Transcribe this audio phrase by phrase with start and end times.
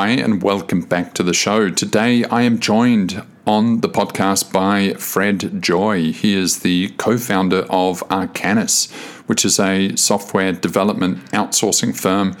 [0.00, 1.68] Hi, and welcome back to the show.
[1.68, 6.10] Today I am joined on the podcast by Fred Joy.
[6.14, 8.90] He is the co founder of Arcanys,
[9.28, 12.34] which is a software development outsourcing firm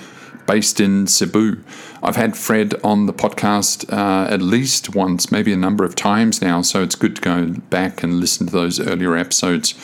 [0.46, 1.62] based in Cebu.
[2.02, 6.40] I've had Fred on the podcast uh, at least once, maybe a number of times
[6.40, 9.74] now, so it's good to go back and listen to those earlier episodes.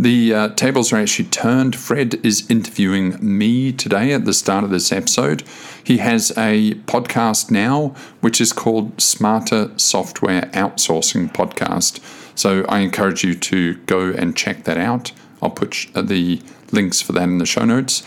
[0.00, 1.76] The uh, tables are actually turned.
[1.76, 5.42] Fred is interviewing me today at the start of this episode.
[5.84, 7.88] He has a podcast now,
[8.22, 12.00] which is called Smarter Software Outsourcing Podcast.
[12.34, 15.12] So I encourage you to go and check that out.
[15.42, 16.40] I'll put uh, the
[16.72, 18.02] links for that in the show notes.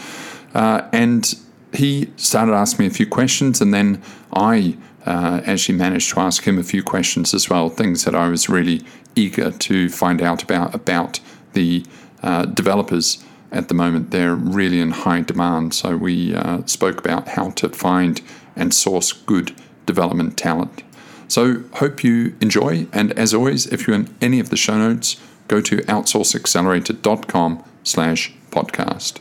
[0.56, 1.32] Uh, and
[1.74, 4.02] he started asking me a few questions, and then
[4.34, 8.30] I uh, actually managed to ask him a few questions as well, things that I
[8.30, 8.82] was really
[9.16, 11.20] eager to find out about about
[11.54, 11.86] the
[12.22, 14.12] uh, developers at the moment.
[14.12, 15.74] They're really in high demand.
[15.74, 18.22] So we uh, spoke about how to find
[18.56, 20.84] and source good development talent.
[21.28, 22.88] So hope you enjoy.
[22.92, 28.34] And as always, if you're in any of the show notes, go to outsourceaccelerator.com slash
[28.52, 29.20] podcast.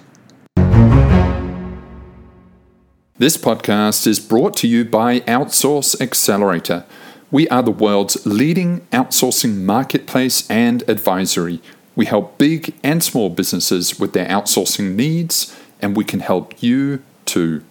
[3.18, 6.84] This podcast is brought to you by Outsource Accelerator.
[7.30, 11.60] We are the world's leading outsourcing marketplace and advisory–
[11.94, 17.02] we help big and small businesses with their outsourcing needs, and we can help you
[17.24, 17.62] too.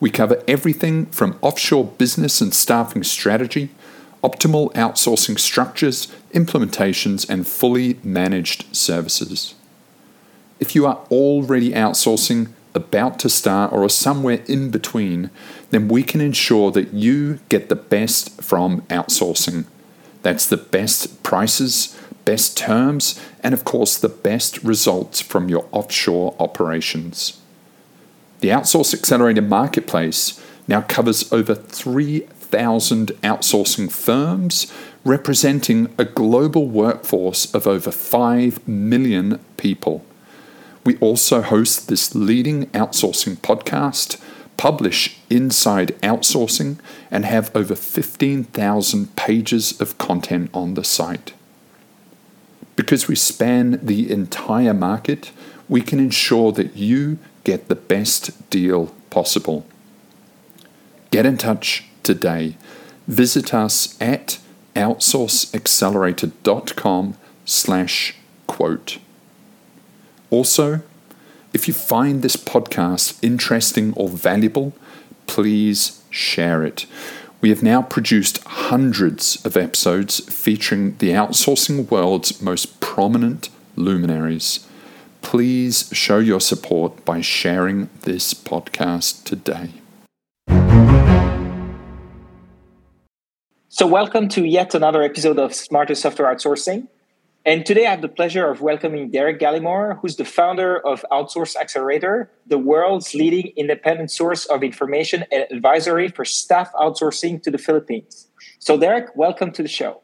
[0.00, 3.70] We cover everything from offshore business and staffing strategy,
[4.22, 9.54] optimal outsourcing structures, implementations, and fully managed services.
[10.60, 15.30] If you are already outsourcing, about to start, or are somewhere in between,
[15.70, 19.64] then we can ensure that you get the best from outsourcing.
[20.22, 21.98] That's the best prices
[22.28, 27.40] best terms, and of course, the best results from your offshore operations.
[28.40, 34.70] The Outsource Accelerator Marketplace now covers over 3,000 outsourcing firms,
[35.04, 40.04] representing a global workforce of over 5 million people.
[40.84, 44.20] We also host this leading outsourcing podcast,
[44.58, 46.76] publish Inside Outsourcing,
[47.10, 51.32] and have over 15,000 pages of content on the site.
[52.78, 55.32] Because we span the entire market,
[55.68, 59.66] we can ensure that you get the best deal possible.
[61.10, 62.56] Get in touch today.
[63.08, 64.38] Visit us at
[64.76, 68.14] outsourceaccelerator.com slash
[68.46, 68.98] quote.
[70.30, 70.82] Also,
[71.52, 74.72] if you find this podcast interesting or valuable,
[75.26, 76.86] please share it.
[77.40, 84.66] We have now produced hundreds of episodes featuring the outsourcing world's most prominent luminaries.
[85.22, 89.70] Please show your support by sharing this podcast today.
[93.68, 96.88] So, welcome to yet another episode of Smarter Software Outsourcing.
[97.48, 101.56] And today I have the pleasure of welcoming Derek Gallimore, who's the founder of Outsource
[101.56, 107.56] Accelerator, the world's leading independent source of information and advisory for staff outsourcing to the
[107.56, 108.28] Philippines.
[108.58, 110.02] So, Derek, welcome to the show.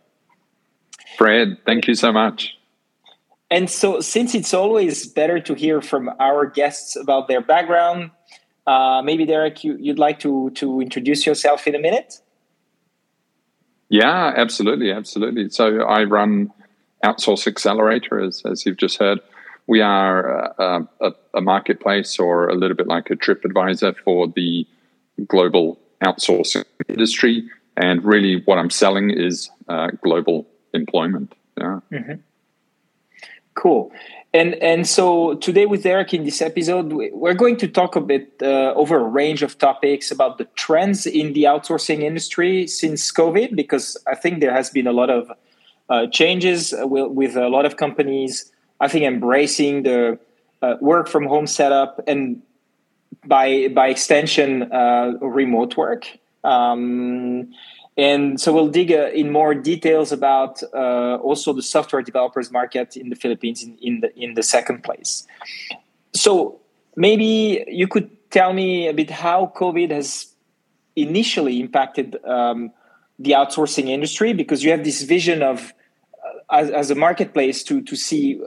[1.19, 2.57] Fred, thank you so much.
[3.51, 8.11] And so, since it's always better to hear from our guests about their background,
[8.67, 12.23] uh, maybe Derek, you, would like to to introduce yourself in a minute.
[13.91, 15.51] Yeah, absolutely, absolutely.
[15.51, 16.51] So I run
[17.05, 19.21] Outsource Accelerator, as, as you've just heard.
[19.67, 24.67] We are uh, a, a, marketplace or a little bit like a TripAdvisor for the
[25.27, 27.49] global outsourcing industry.
[27.77, 31.35] And really, what I'm selling is uh, global employment.
[31.57, 31.81] Yeah.
[31.93, 32.15] Mm-hmm.
[33.55, 33.93] Cool.
[34.35, 38.33] And and so today with Derek in this episode, we're going to talk a bit
[38.43, 43.55] uh, over a range of topics about the trends in the outsourcing industry since COVID,
[43.55, 45.31] because I think there has been a lot of
[45.89, 48.51] uh, changes with, with, a lot of companies.
[48.81, 50.19] I think embracing the
[50.63, 52.43] uh, work from home setup and
[53.27, 56.07] by by extension uh, remote work.
[56.43, 57.53] Um,
[57.97, 62.97] and so we'll dig uh, in more details about uh, also the software developers market
[62.97, 65.27] in the Philippines in, in the in the second place.
[66.15, 66.61] So
[66.97, 70.35] maybe you could tell me a bit how COVID has
[70.97, 72.73] initially impacted um,
[73.19, 75.73] the outsourcing industry because you have this vision of
[76.51, 78.41] as, as a marketplace to to see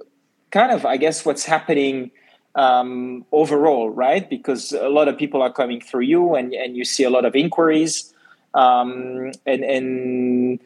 [0.51, 2.11] kind of I guess what's happening
[2.55, 4.27] um, overall, right?
[4.27, 7.25] Because a lot of people are coming through you, and and you see a lot
[7.25, 8.13] of inquiries,
[8.53, 10.59] um, and and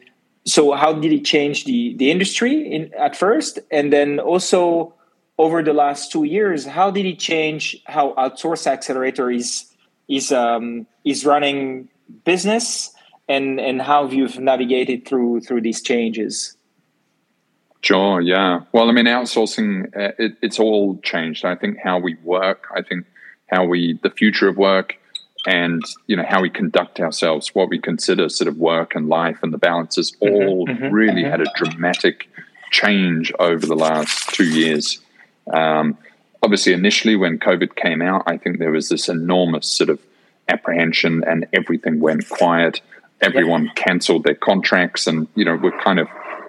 [0.44, 4.94] so how did it change the the industry in at first, and then also
[5.38, 9.66] over the last two years, how did it change how Outsource Accelerator is
[10.08, 11.88] is um, is running
[12.24, 12.94] business
[13.28, 16.56] and and how you've navigated through through these changes.
[17.82, 18.20] Sure.
[18.20, 18.60] Yeah.
[18.72, 21.44] Well, I mean, outsourcing uh, it, it's all changed.
[21.44, 22.66] I think how we work.
[22.74, 23.06] I think
[23.48, 24.96] how we the future of work
[25.46, 29.38] and you know how we conduct ourselves what we consider sort of work and life
[29.42, 31.30] and the balances mm-hmm, all mm-hmm, really mm-hmm.
[31.30, 32.28] had a dramatic
[32.70, 35.00] change over the last two years
[35.52, 35.98] um,
[36.42, 39.98] obviously initially when covid came out i think there was this enormous sort of
[40.48, 42.80] apprehension and everything went quiet
[43.20, 43.74] everyone yep.
[43.74, 46.08] cancelled their contracts and you know we're kind of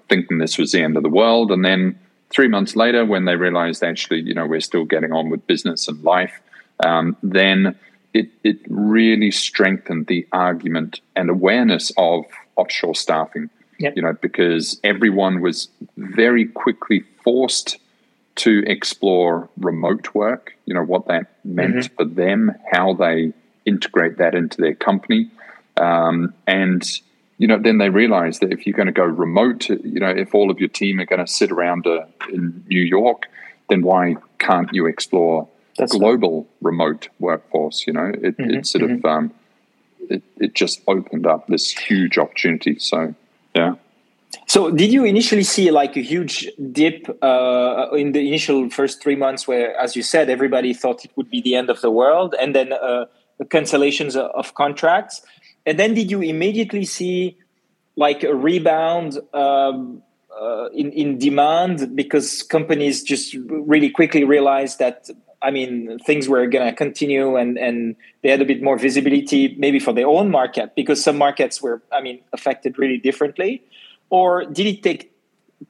[0.10, 1.98] thinking this was the end of the world and then
[2.30, 5.88] three months later when they realized actually you know we're still getting on with business
[5.88, 6.42] and life
[6.84, 7.76] um, then
[8.14, 13.50] it, it really strengthened the argument and awareness of offshore staffing.
[13.80, 13.94] Yep.
[13.96, 15.68] You know, because everyone was
[15.98, 17.80] very quickly forced
[18.36, 20.56] to explore remote work.
[20.66, 21.96] You know what that meant mm-hmm.
[21.96, 23.34] for them, how they
[23.66, 25.30] integrate that into their company,
[25.78, 26.84] um, and
[27.38, 30.34] you know then they realize that if you're going to go remote, you know, if
[30.34, 33.24] all of your team are going to sit around uh, in New York,
[33.70, 35.48] then why can't you explore
[35.78, 36.72] that's global right.
[36.72, 37.86] remote workforce.
[37.88, 38.96] You know, it, mm-hmm, it sort mm-hmm.
[38.96, 39.34] of um,
[40.10, 42.78] it, it just opened up this huge opportunity.
[42.80, 43.16] So
[43.56, 43.76] yeah.
[44.48, 49.16] So did you initially see like a huge dip uh, in the initial first three
[49.16, 52.36] months, where, as you said, everybody thought it would be the end of the world,
[52.40, 53.06] and then uh,
[53.46, 55.22] cancellations of contracts,
[55.66, 57.38] and then did you immediately see
[57.96, 59.20] like a rebound?
[59.34, 65.08] Um, uh, in in demand because companies just really quickly realized that
[65.44, 69.56] I mean, things were going to continue and, and they had a bit more visibility
[69.60, 73.62] maybe for their own market because some markets were, I mean, affected really differently?
[74.10, 75.12] Or did it take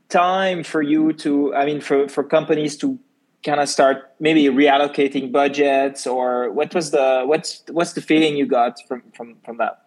[0.10, 3.00] time for you to, I mean, for, for companies to
[3.44, 8.46] kind of start maybe reallocating budgets or what was the, what's, what's the feeling you
[8.46, 9.83] got from, from, from that?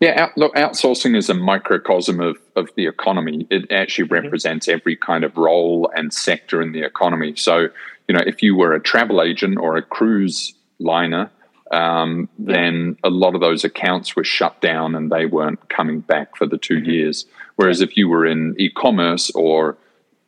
[0.00, 3.46] Yeah, out, look, outsourcing is a microcosm of, of the economy.
[3.50, 4.24] It actually mm-hmm.
[4.24, 7.34] represents every kind of role and sector in the economy.
[7.36, 7.68] So,
[8.06, 11.30] you know, if you were a travel agent or a cruise liner,
[11.72, 16.36] um, then a lot of those accounts were shut down and they weren't coming back
[16.36, 16.90] for the 2 mm-hmm.
[16.90, 17.24] years.
[17.56, 19.78] Whereas if you were in e-commerce or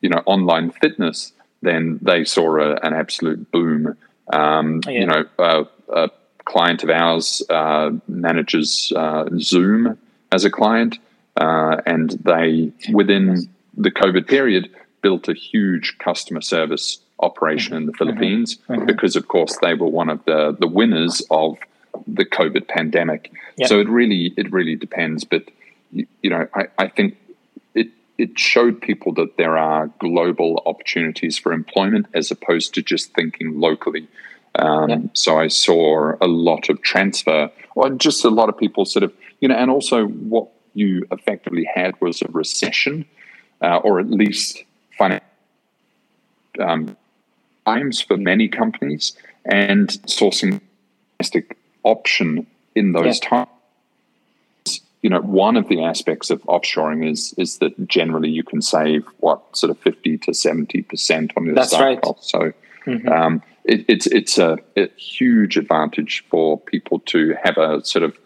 [0.00, 1.32] you know online fitness,
[1.62, 3.97] then they saw a, an absolute boom.
[4.32, 4.93] Um, yeah.
[4.93, 6.11] You know, a, a,
[6.49, 9.99] client of ours uh, manages uh, Zoom
[10.33, 10.99] as a client,
[11.37, 14.71] uh, and they within the COVID period
[15.03, 17.99] built a huge customer service operation in the mm-hmm.
[17.99, 18.73] Philippines mm-hmm.
[18.73, 18.87] mm-hmm.
[18.87, 21.59] because, of course, they were one of the the winners of
[22.06, 23.31] the COVID pandemic.
[23.56, 23.69] Yep.
[23.69, 25.43] So it really it really depends, but
[25.93, 27.17] you, you know I, I think
[27.75, 33.12] it it showed people that there are global opportunities for employment as opposed to just
[33.15, 34.09] thinking locally.
[34.55, 35.00] Um, yep.
[35.12, 39.12] So I saw a lot of transfer, or just a lot of people sort of
[39.41, 43.05] you know, and also what you effectively had was a recession,
[43.62, 44.65] uh, or at least
[44.97, 45.25] financial.
[46.61, 46.97] Um,
[47.65, 50.61] times for many companies, and sourcing
[51.19, 53.49] domestic option in those times.
[55.03, 59.05] You know, one of the aspects of offshoring is is that generally you can save
[59.19, 62.00] what sort of fifty to seventy percent on your That's staff right.
[62.00, 62.31] costs.
[62.33, 62.53] So
[62.87, 63.09] mm-hmm.
[63.09, 68.17] um, it, it's it's a, a huge advantage for people to have a sort of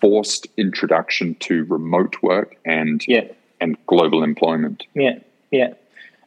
[0.00, 3.24] forced introduction to remote work and yeah.
[3.60, 4.84] and global employment.
[4.94, 5.18] Yeah,
[5.50, 5.74] yeah.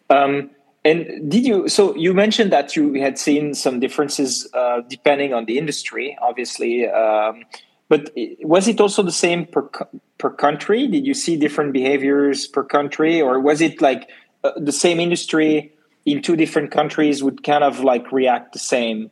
[0.10, 0.50] Um,
[0.84, 1.68] and did you?
[1.68, 6.88] So you mentioned that you had seen some differences uh, depending on the industry, obviously.
[6.88, 7.44] Um,
[7.88, 8.12] but
[8.42, 9.70] was it also the same per
[10.18, 10.88] per country?
[10.88, 14.10] Did you see different behaviors per country, or was it like
[14.44, 15.75] uh, the same industry
[16.06, 19.12] in two different countries would kind of like react the same?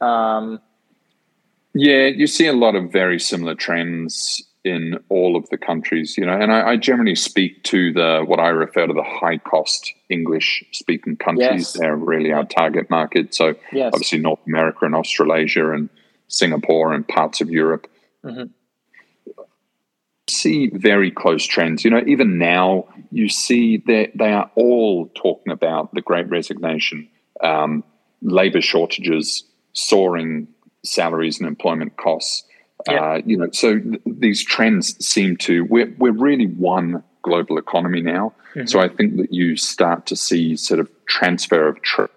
[0.00, 0.60] Um,
[1.74, 6.24] yeah, you see a lot of very similar trends in all of the countries, you
[6.24, 9.92] know, and I, I, generally speak to the what I refer to the high cost
[10.08, 11.48] English speaking countries.
[11.50, 11.72] Yes.
[11.72, 13.34] They're really our target market.
[13.34, 13.90] So yes.
[13.92, 15.88] obviously North America and Australasia and
[16.28, 17.90] Singapore and parts of Europe.
[18.24, 18.52] Mm-hmm.
[20.32, 21.84] See very close trends.
[21.84, 27.08] You know, even now you see that they are all talking about the great resignation,
[27.42, 27.84] um,
[28.22, 30.48] labor shortages, soaring
[30.84, 32.44] salaries and employment costs
[32.90, 33.12] yeah.
[33.12, 38.00] Uh, you know, so th- these trends seem to we're we're really one global economy
[38.00, 38.34] now.
[38.54, 38.66] Mm-hmm.
[38.66, 42.12] So I think that you start to see sort of transfer of trust.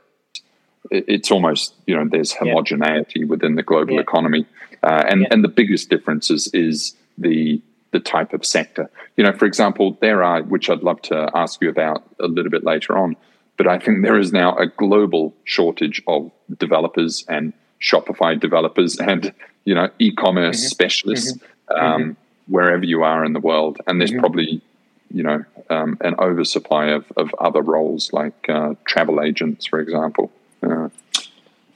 [0.92, 3.26] it's almost you know there's homogeneity yeah.
[3.26, 4.02] within the global yeah.
[4.02, 4.46] economy,
[4.84, 7.62] uh, and and the biggest difference is, is the
[7.96, 8.90] the type of sector.
[9.16, 12.52] You know, for example, there are which I'd love to ask you about a little
[12.52, 13.16] bit later on.
[13.56, 19.34] But I think there is now a global shortage of developers and Shopify developers and
[19.64, 20.76] you know e-commerce mm-hmm.
[20.78, 21.86] specialists mm-hmm.
[21.86, 22.54] um, mm-hmm.
[22.54, 23.80] wherever you are in the world.
[23.88, 24.20] And there's mm-hmm.
[24.20, 24.62] probably,
[25.10, 30.34] you know, um, an oversupply of, of other roles like uh, travel agents, for example.
[30.62, 30.90] Uh,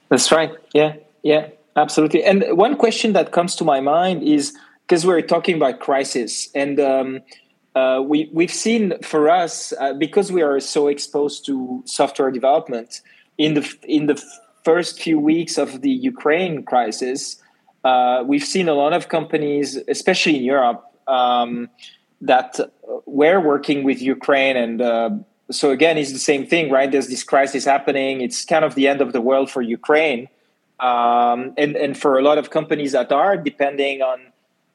[0.10, 0.52] That's right.
[0.74, 1.48] Yeah, yeah,
[1.78, 2.26] absolutely.
[2.26, 4.54] And one question that comes to my mind is
[4.90, 7.20] because we're talking about crisis and um,
[7.76, 13.02] uh, we, we've seen for us uh, because we are so exposed to software development
[13.38, 14.20] in the in the
[14.66, 17.42] first few weeks of the Ukraine crisis,
[17.84, 21.70] uh, we've seen a lot of companies, especially in Europe, um,
[22.22, 22.60] that
[23.06, 24.58] were working with Ukraine.
[24.58, 25.12] And uh,
[25.50, 26.92] so, again, it's the same thing, right?
[26.92, 28.22] There's this crisis happening.
[28.22, 30.28] It's kind of the end of the world for Ukraine.
[30.80, 34.20] Um, and, and for a lot of companies that are depending on,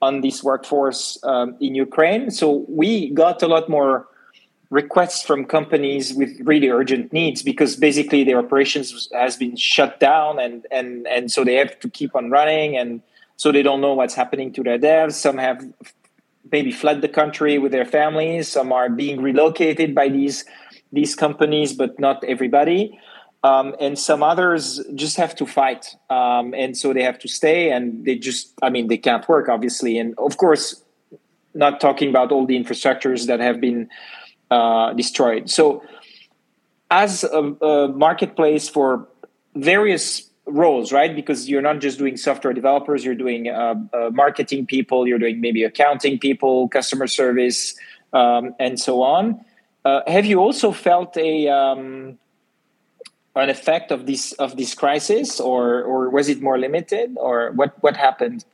[0.06, 2.30] on this workforce um, in Ukraine.
[2.30, 3.92] So, we got a lot more
[4.74, 10.40] requests from companies with really urgent needs because basically their operations has been shut down
[10.40, 13.00] and and and so they have to keep on running and
[13.36, 15.12] so they don't know what's happening to their devs.
[15.12, 15.64] Some have
[16.50, 18.48] maybe fled the country with their families.
[18.48, 20.44] Some are being relocated by these
[20.92, 22.98] these companies but not everybody
[23.44, 27.70] um, and some others just have to fight um, and so they have to stay
[27.70, 30.84] and they just i mean they can't work obviously and of course
[31.54, 33.88] not talking about all the infrastructures that have been
[34.50, 35.48] uh, destroyed.
[35.48, 35.82] So,
[36.90, 39.08] as a, a, marketplace for
[39.54, 41.14] various roles, right?
[41.14, 45.40] Because you're not just doing software developers, you're doing uh, uh, marketing people, you're doing
[45.40, 47.74] maybe accounting people, customer service,
[48.12, 49.42] um, and so on.
[49.84, 52.18] Uh, have you also felt a um,
[53.36, 57.74] an effect of this of this crisis, or or was it more limited, or what
[57.82, 58.44] what happened?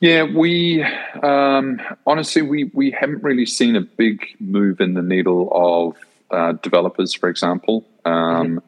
[0.00, 0.82] Yeah, we
[1.22, 5.96] um, honestly we we haven't really seen a big move in the needle of
[6.30, 7.84] uh, developers, for example.
[8.04, 8.58] Um, mm-hmm.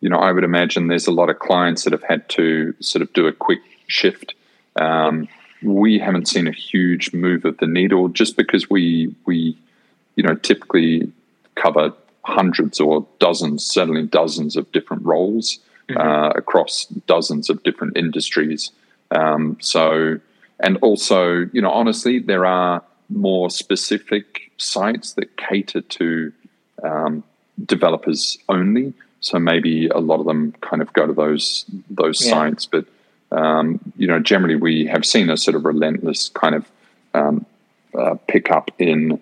[0.00, 3.02] You know, I would imagine there's a lot of clients that have had to sort
[3.02, 4.34] of do a quick shift.
[4.76, 5.28] Um,
[5.60, 9.58] we haven't seen a huge move of the needle just because we we
[10.14, 11.12] you know typically
[11.56, 11.92] cover
[12.24, 15.58] hundreds or dozens, certainly dozens of different roles
[15.88, 16.00] mm-hmm.
[16.00, 18.70] uh, across dozens of different industries.
[19.10, 20.20] Um, so
[20.60, 26.32] and also, you know, honestly, there are more specific sites that cater to
[26.82, 27.22] um,
[27.64, 28.92] developers only.
[29.20, 32.30] So maybe a lot of them kind of go to those those yeah.
[32.30, 32.84] sites, but
[33.32, 36.70] um, you know, generally we have seen a sort of relentless kind of
[37.14, 37.46] um,
[37.98, 39.20] uh, pickup in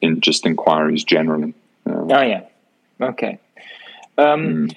[0.00, 1.54] in just inquiries generally.
[1.86, 2.44] Oh yeah,
[3.00, 3.38] okay.
[4.18, 4.74] Mm.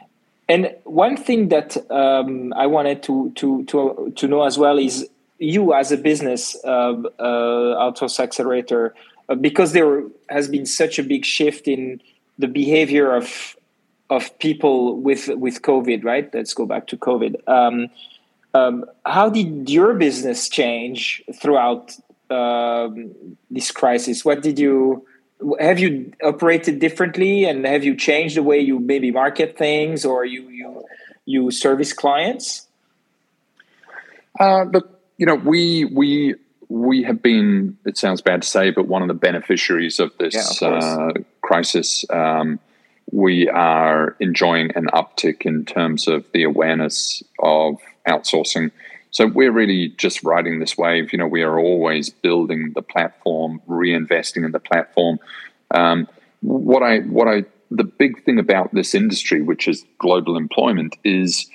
[0.48, 5.08] And one thing that um, I wanted to to to to know as well is
[5.40, 8.94] you as a business uh, uh, accelerator
[9.28, 12.02] uh, because there has been such a big shift in
[12.38, 13.56] the behavior of
[14.10, 17.90] of people with with covid right let's go back to covid um,
[18.54, 21.96] um, how did your business change throughout
[22.30, 23.12] um,
[23.50, 25.06] this crisis what did you
[25.60, 30.26] have you operated differently and have you changed the way you maybe market things or
[30.26, 30.84] you you
[31.26, 32.68] you service clients
[34.40, 36.36] uh, look you know, we we
[36.68, 37.78] we have been.
[37.86, 41.14] It sounds bad to say, but one of the beneficiaries of this yeah, of uh,
[41.42, 42.06] crisis.
[42.10, 42.60] Um,
[43.12, 47.78] we are enjoying an uptick in terms of the awareness of
[48.08, 48.72] outsourcing.
[49.16, 51.14] So we're really just riding this wave.
[51.14, 55.20] You know, we are always building the platform, reinvesting in the platform.
[55.74, 56.10] Um,
[56.42, 61.50] what I what I the big thing about this industry, which is global employment, is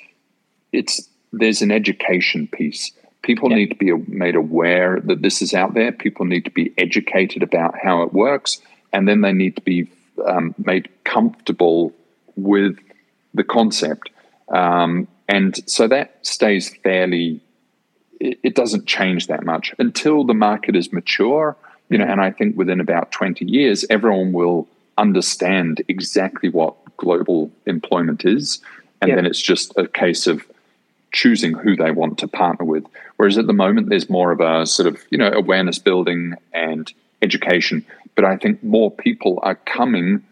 [0.73, 2.93] it's there's an education piece.
[3.21, 3.57] People yeah.
[3.57, 5.93] need to be made aware that this is out there.
[5.93, 9.87] People need to be educated about how it works, and then they need to be
[10.27, 11.93] um, made comfortable
[12.37, 12.79] with
[13.35, 14.09] the concept.
[14.49, 17.43] Um, and so that stays fairly.
[18.21, 21.57] It, it, doesn't change that much until the market is mature.
[21.89, 27.51] You know, and I think within about twenty years, everyone will understand exactly what global
[27.67, 28.61] employment is,
[29.01, 29.17] and yeah.
[29.17, 30.45] then it's just a case of
[31.13, 32.85] choosing who they want to partner with.
[33.17, 36.93] Whereas at the moment, there's more of a sort of you know awareness building and
[37.23, 37.85] education.
[38.15, 40.23] But I think more people are coming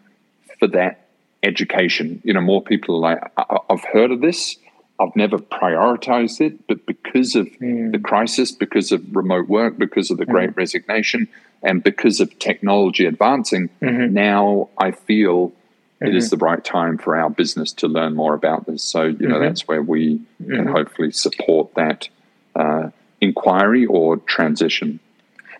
[0.59, 1.07] for that
[1.43, 2.21] education.
[2.23, 4.57] You know, more people are like, I've heard of this.
[4.99, 7.91] I've never prioritized it, but because of mm.
[7.91, 10.31] the crisis, because of remote work, because of the mm.
[10.31, 11.27] great resignation,
[11.63, 14.13] and because of technology advancing, mm-hmm.
[14.13, 16.07] now I feel mm-hmm.
[16.07, 16.39] it is mm-hmm.
[16.39, 18.83] the right time for our business to learn more about this.
[18.83, 19.43] So, you know, mm-hmm.
[19.43, 20.71] that's where we can mm-hmm.
[20.71, 22.09] hopefully support that
[22.55, 22.89] uh,
[23.21, 24.99] inquiry or transition.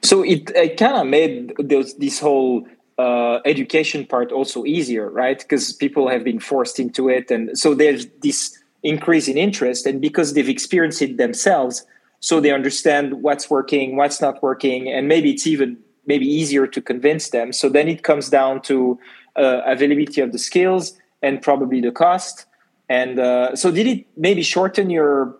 [0.01, 2.67] So it, it kind of made those, this whole
[2.97, 5.37] uh, education part also easier, right?
[5.37, 10.01] Because people have been forced into it, and so there's this increase in interest, and
[10.01, 11.85] because they've experienced it themselves,
[12.19, 16.81] so they understand what's working, what's not working, and maybe it's even maybe easier to
[16.81, 17.53] convince them.
[17.53, 18.99] So then it comes down to
[19.35, 22.45] uh, availability of the skills and probably the cost.
[22.89, 25.37] And uh, so did it maybe shorten your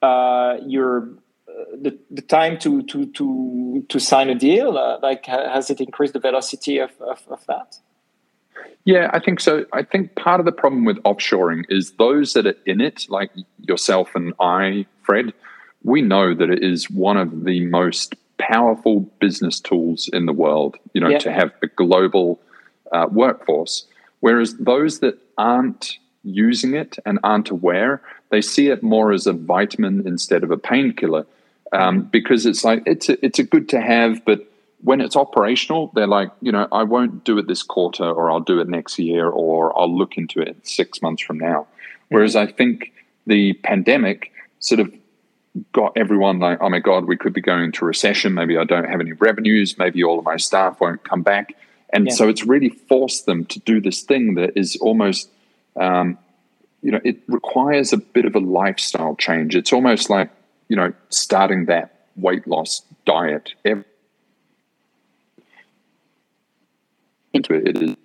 [0.00, 1.10] uh, your
[1.48, 4.78] uh, the, the time to to to to sign a deal?
[4.78, 7.78] Uh, like has it increased the velocity of, of, of that?
[8.84, 9.66] Yeah, I think so.
[9.72, 13.30] I think part of the problem with offshoring is those that are in it, like
[13.60, 15.32] yourself and I, Fred,
[15.82, 20.76] we know that it is one of the most powerful business tools in the world,
[20.94, 21.18] you know, yeah.
[21.18, 22.40] to have a global
[22.92, 23.86] uh, workforce.
[24.20, 29.32] Whereas those that aren't using it and aren't aware, they see it more as a
[29.32, 31.26] vitamin instead of a painkiller
[31.72, 34.46] um, because it's like it's a, it's a good to have, but
[34.82, 38.40] when it's operational, they're like, you know, I won't do it this quarter, or I'll
[38.40, 41.66] do it next year, or I'll look into it six months from now.
[42.08, 42.92] Whereas I think
[43.26, 44.92] the pandemic sort of
[45.72, 48.34] got everyone like, oh my God, we could be going to recession.
[48.34, 49.76] Maybe I don't have any revenues.
[49.78, 51.54] Maybe all of my staff won't come back.
[51.90, 52.14] And yeah.
[52.14, 55.30] so it's really forced them to do this thing that is almost,
[55.76, 56.18] um,
[56.82, 59.56] you know, it requires a bit of a lifestyle change.
[59.56, 60.30] It's almost like,
[60.68, 63.54] you know, starting that weight loss diet.
[63.64, 63.84] Every
[67.32, 67.68] into it.
[67.68, 67.96] It is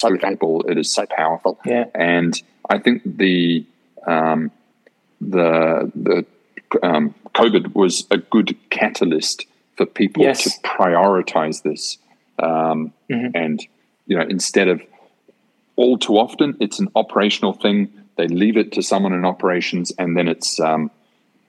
[0.00, 0.62] so valuable.
[0.62, 1.58] It is so powerful.
[1.64, 1.86] Yeah.
[1.94, 3.64] And I think the
[4.06, 4.50] um,
[5.20, 6.26] the the
[6.82, 10.44] um, COVID was a good catalyst for people yes.
[10.44, 11.98] to prioritize this.
[12.38, 13.28] Um, mm-hmm.
[13.34, 13.66] And
[14.06, 14.82] you know, instead of
[15.76, 17.92] all too often, it's an operational thing.
[18.16, 20.90] They leave it to someone in operations, and then it's um,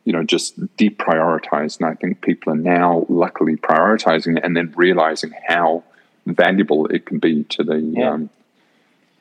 [0.06, 1.80] you know just deprioritized.
[1.80, 5.84] And I think people are now luckily prioritizing it and then realizing how
[6.26, 8.12] valuable it can be to the yeah.
[8.12, 8.30] um,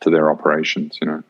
[0.01, 0.99] to their operations.
[1.01, 1.23] You know.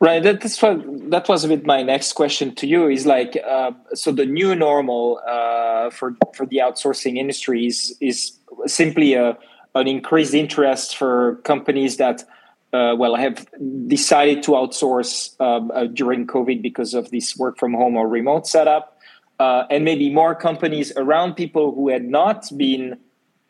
[0.00, 0.22] Right.
[0.22, 2.88] That, that's what that was a bit my next question to you.
[2.88, 8.38] Is like uh, so the new normal uh, for for the outsourcing industry is is
[8.66, 9.36] simply a
[9.74, 12.24] an increased interest for companies that
[12.72, 13.46] uh, well have
[13.88, 18.46] decided to outsource um, uh, during COVID because of this work from home or remote
[18.46, 18.98] setup,
[19.40, 22.98] uh, and maybe more companies around people who had not been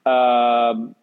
[0.06, 0.94] um,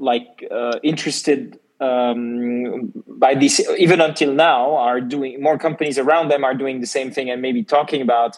[0.00, 6.44] like uh, interested um, by this even until now are doing more companies around them
[6.44, 8.36] are doing the same thing and maybe talking about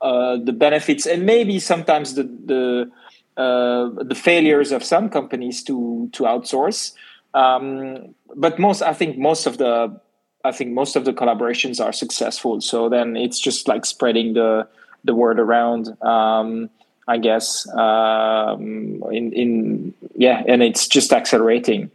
[0.00, 2.90] uh, the benefits and maybe sometimes the the
[3.36, 6.92] uh, the failures of some companies to to outsource.
[7.34, 10.00] Um, but most i think most of the
[10.44, 12.60] i think most of the collaborations are successful.
[12.60, 14.68] So then it's just like spreading the
[15.04, 15.96] the word around.
[16.02, 16.70] Um,
[17.06, 17.68] I guess.
[17.68, 21.90] Um, in in yeah, and it's just accelerating.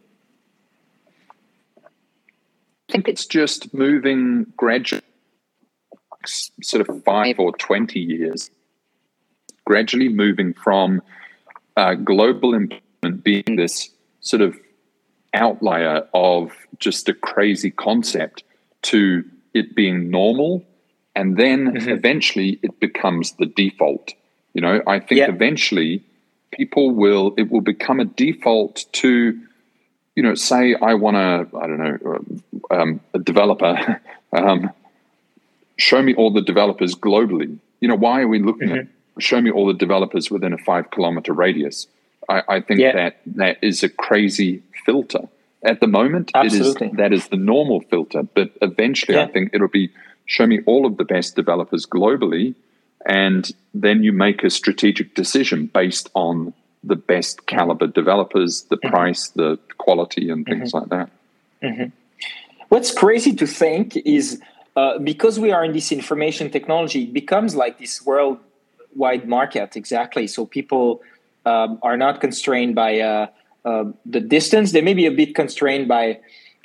[1.77, 5.03] I think it's just moving gradually,
[6.61, 8.49] sort of five or twenty years,
[9.65, 11.01] gradually moving from
[11.77, 13.89] uh, global employment being this
[14.21, 14.57] sort of
[15.33, 18.43] outlier of just a crazy concept
[18.81, 20.65] to it being normal
[21.15, 21.89] and then mm-hmm.
[21.89, 24.13] eventually it becomes the default
[24.59, 25.29] you know, I think yep.
[25.29, 26.03] eventually
[26.51, 29.39] people will, it will become a default to,
[30.17, 32.19] you know, say I want to, I don't know,
[32.69, 34.01] um, a developer,
[34.33, 34.69] um,
[35.77, 37.57] show me all the developers globally.
[37.79, 38.79] You know, why are we looking mm-hmm.
[38.79, 41.87] at show me all the developers within a five kilometer radius?
[42.27, 45.29] I, I think that that is a crazy filter.
[45.63, 46.87] At the moment, Absolutely.
[46.87, 49.89] it is that is the normal filter, but eventually, I think it'll be
[50.25, 52.55] show me all of the best developers globally
[53.05, 58.89] and then you make a strategic decision based on the best caliber developers, the mm-hmm.
[58.89, 60.77] price, the quality, and things mm-hmm.
[60.77, 61.09] like that.
[61.61, 61.89] Mm-hmm.
[62.69, 64.41] What's crazy to think is
[64.75, 70.27] uh, because we are in this information technology, it becomes like this worldwide market exactly.
[70.27, 71.01] So people
[71.45, 73.27] um, are not constrained by uh,
[73.65, 74.71] uh, the distance.
[74.71, 76.19] They may be a bit constrained by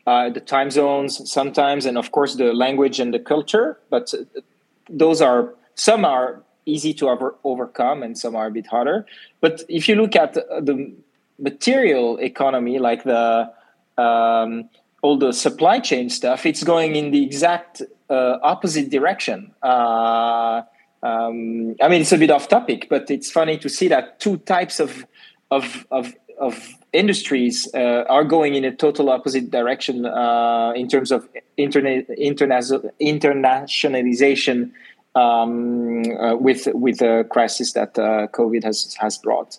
[0.07, 3.79] uh, the time zones sometimes, and of course the language and the culture.
[3.91, 4.41] But uh,
[4.89, 9.07] those are some are easy to over, overcome and some are a bit harder.
[9.41, 10.95] But if you look at the
[11.39, 13.51] material economy like the
[13.99, 14.69] um,
[15.03, 19.53] all the supply chain stuff it's going in the exact uh, opposite direction.
[19.63, 20.63] Uh,
[21.03, 24.39] um, i mean it's a bit off topic but it's funny to see that two
[24.39, 25.05] types of
[25.51, 31.13] of of, of industries uh, are going in a total opposite direction uh, in terms
[31.13, 34.71] of internet interna- internationalization
[35.15, 39.59] um, uh, with with the crisis that uh, COVID has has brought.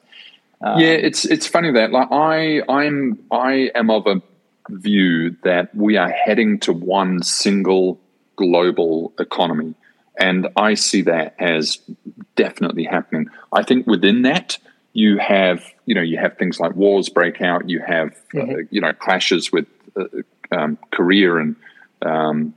[0.61, 4.21] Um, yeah, it's it's funny that like I I'm I am of a
[4.69, 7.99] view that we are heading to one single
[8.35, 9.75] global economy,
[10.19, 11.79] and I see that as
[12.35, 13.29] definitely happening.
[13.53, 14.57] I think within that,
[14.93, 17.69] you have you know you have things like wars break out.
[17.69, 18.51] You have uh, mm-hmm.
[18.51, 20.05] uh, you know clashes with uh,
[20.51, 21.55] um, Korea and
[22.01, 22.53] um,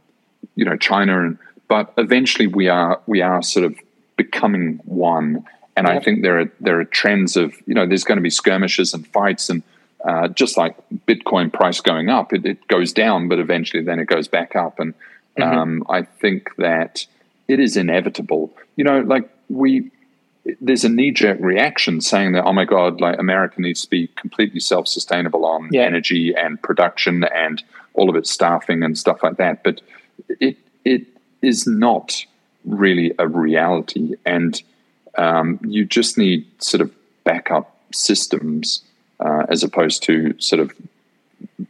[0.54, 3.78] you know China, and but eventually we are we are sort of
[4.16, 5.44] becoming one.
[5.76, 5.96] And yep.
[5.96, 8.92] I think there are there are trends of you know there's going to be skirmishes
[8.94, 9.62] and fights and
[10.04, 10.76] uh, just like
[11.06, 14.78] Bitcoin price going up, it, it, goes down, but eventually then it goes back up.
[14.78, 14.94] And
[15.36, 15.42] mm-hmm.
[15.42, 17.04] um, I think that
[17.48, 18.52] it is inevitable.
[18.76, 19.90] You know, like we
[20.60, 24.06] there's a knee jerk reaction saying that oh my god, like America needs to be
[24.16, 25.82] completely self sustainable on yeah.
[25.82, 27.62] energy and production and
[27.94, 29.64] all of its staffing and stuff like that.
[29.64, 29.80] But
[30.40, 31.06] it it
[31.42, 32.24] is not
[32.64, 34.62] really a reality, and
[35.16, 36.92] um, you just need sort of
[37.24, 38.82] backup systems
[39.20, 40.72] uh, as opposed to sort of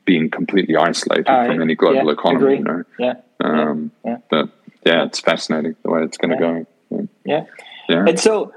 [0.04, 2.56] being completely isolated uh, from any global yeah, economy.
[2.56, 4.48] You know, yeah, um, yeah, but
[4.84, 6.66] yeah, it's fascinating the way it's going to go.
[6.90, 7.00] Yeah.
[7.24, 7.44] yeah,
[7.88, 8.04] yeah.
[8.08, 8.52] And so,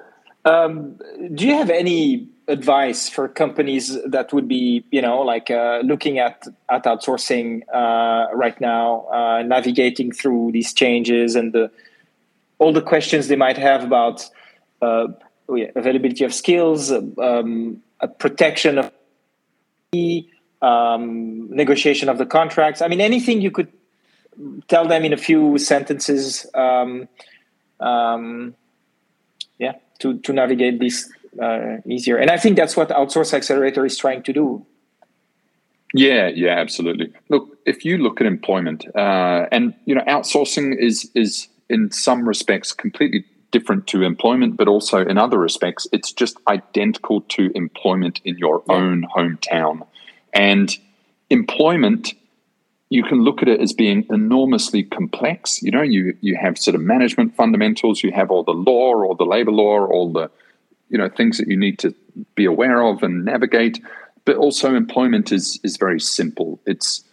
[0.45, 0.99] um,
[1.33, 6.19] do you have any advice for companies that would be, you know, like uh, looking
[6.19, 11.71] at at outsourcing uh, right now, uh, navigating through these changes and the
[12.59, 14.29] all the questions they might have about
[14.81, 15.07] uh,
[15.75, 17.81] availability of skills, um,
[18.19, 18.91] protection of
[20.61, 22.81] um, negotiation of the contracts.
[22.81, 23.71] I mean, anything you could
[24.67, 26.45] tell them in a few sentences.
[26.53, 27.07] Um,
[27.79, 28.53] um,
[29.57, 32.17] yeah, to to navigate this uh, easier.
[32.17, 34.65] And I think that's what Outsource Accelerator is trying to do.
[35.93, 37.13] Yeah, yeah, absolutely.
[37.29, 42.27] Look, if you look at employment, uh, and you know, outsourcing is is in some
[42.27, 48.21] respects completely different to employment, but also in other respects, it's just identical to employment
[48.23, 48.75] in your yeah.
[48.75, 49.85] own hometown.
[50.33, 50.75] And
[51.29, 52.13] employment,
[52.89, 55.61] you can look at it as being enormously complex.
[55.61, 59.15] You know, you you have sort of management fundamentals, you have all the law, or
[59.15, 60.31] the labor law, all the
[60.91, 61.95] you know things that you need to
[62.35, 63.81] be aware of and navigate.
[64.25, 66.59] But also, employment is is very simple.
[66.65, 67.03] It's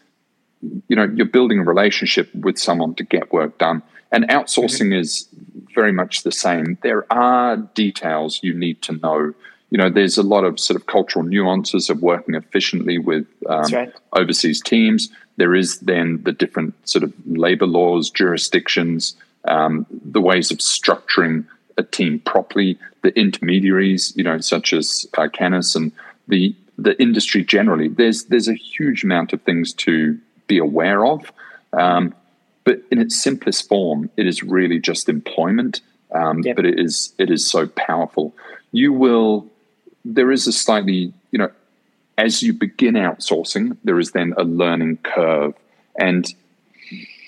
[0.88, 5.00] you know you're building a relationship with someone to get work done and outsourcing mm-hmm.
[5.00, 5.28] is
[5.74, 6.78] very much the same.
[6.82, 9.34] There are details you need to know.
[9.70, 13.70] You know, there's a lot of sort of cultural nuances of working efficiently with um,
[13.72, 13.92] right.
[14.14, 15.10] overseas teams.
[15.36, 19.14] There is then the different sort of labor laws, jurisdictions,
[19.44, 25.28] um, the ways of structuring a team properly, the intermediaries, you know, such as uh,
[25.28, 25.92] Canis and
[26.26, 27.88] the the industry generally.
[27.88, 31.32] There's there's a huge amount of things to be aware of.
[31.72, 32.14] Um,
[32.64, 35.80] but in its simplest form, it is really just employment.
[36.12, 36.56] Um, yep.
[36.56, 38.34] But it is it is so powerful.
[38.72, 39.46] You will.
[40.04, 41.50] There is a slightly you know,
[42.16, 45.54] as you begin outsourcing, there is then a learning curve,
[45.98, 46.26] and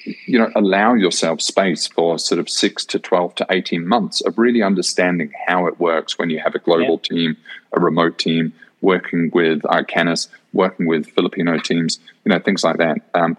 [0.05, 4.39] you know, allow yourself space for sort of six to twelve to eighteen months of
[4.39, 7.03] really understanding how it works when you have a global yep.
[7.03, 7.37] team,
[7.73, 12.99] a remote team, working with Arcanys, working with Filipino teams, you know, things like that.
[13.15, 13.37] Um,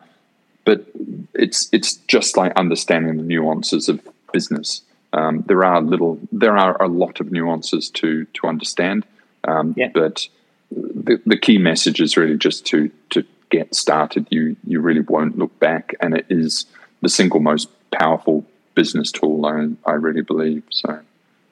[0.66, 0.86] but
[1.34, 4.00] it's it's just like understanding the nuances of
[4.32, 4.82] business.
[5.14, 9.06] Um, there are little, there are a lot of nuances to to understand,
[9.44, 9.90] um, yeah.
[9.94, 10.28] but
[10.72, 14.28] the, the key message is really just to to get started.
[14.32, 16.66] You you really won't look back, and it is
[17.02, 19.46] the single most powerful business tool.
[19.46, 21.00] I I really believe so.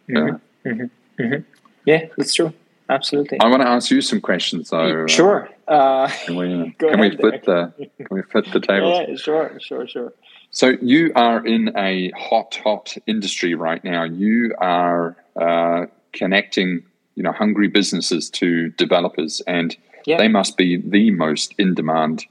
[0.08, 0.70] Yeah, mm-hmm.
[0.70, 1.22] Mm-hmm.
[1.22, 1.44] Mm-hmm.
[1.86, 2.54] yeah, that's true.
[2.90, 3.40] Absolutely.
[3.40, 5.06] I want to ask you some questions, though.
[5.06, 5.48] Sure.
[5.68, 9.00] Uh, can we, can we flip the can we flip the tables?
[9.08, 10.14] Yeah, sure, sure, sure.
[10.52, 14.04] So you are in a hot, hot industry right now.
[14.04, 16.82] You are uh, connecting,
[17.14, 20.18] you know, hungry businesses to developers, and yeah.
[20.18, 22.26] they must be the most in demand,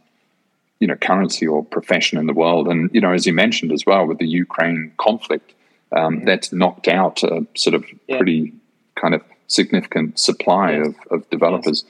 [0.81, 2.69] you know, currency or profession in the world.
[2.69, 5.55] And you know, as you mentioned as well, with the Ukraine conflict,
[5.93, 6.25] um, mm-hmm.
[6.27, 8.17] that's knocked out a sort of yeah.
[8.17, 8.53] pretty
[8.95, 10.89] kind of significant supply yes.
[10.89, 11.85] of, of developers.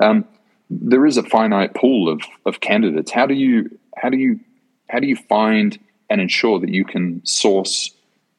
[0.00, 0.06] Yes.
[0.06, 0.24] Um,
[0.70, 3.10] there is a finite pool of, of candidates.
[3.10, 4.40] How do you how do you
[4.88, 7.90] how do you find and ensure that you can source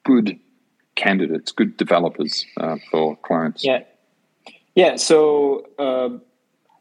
[0.04, 0.40] good
[0.96, 3.64] candidates, good developers uh, for clients?
[3.64, 3.84] Yeah,
[4.76, 4.96] yeah.
[4.96, 6.10] So uh,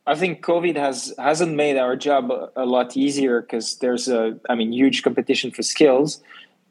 [0.07, 4.39] I think COVID has hasn't made our job a, a lot easier because there's a
[4.49, 6.21] I mean huge competition for skills.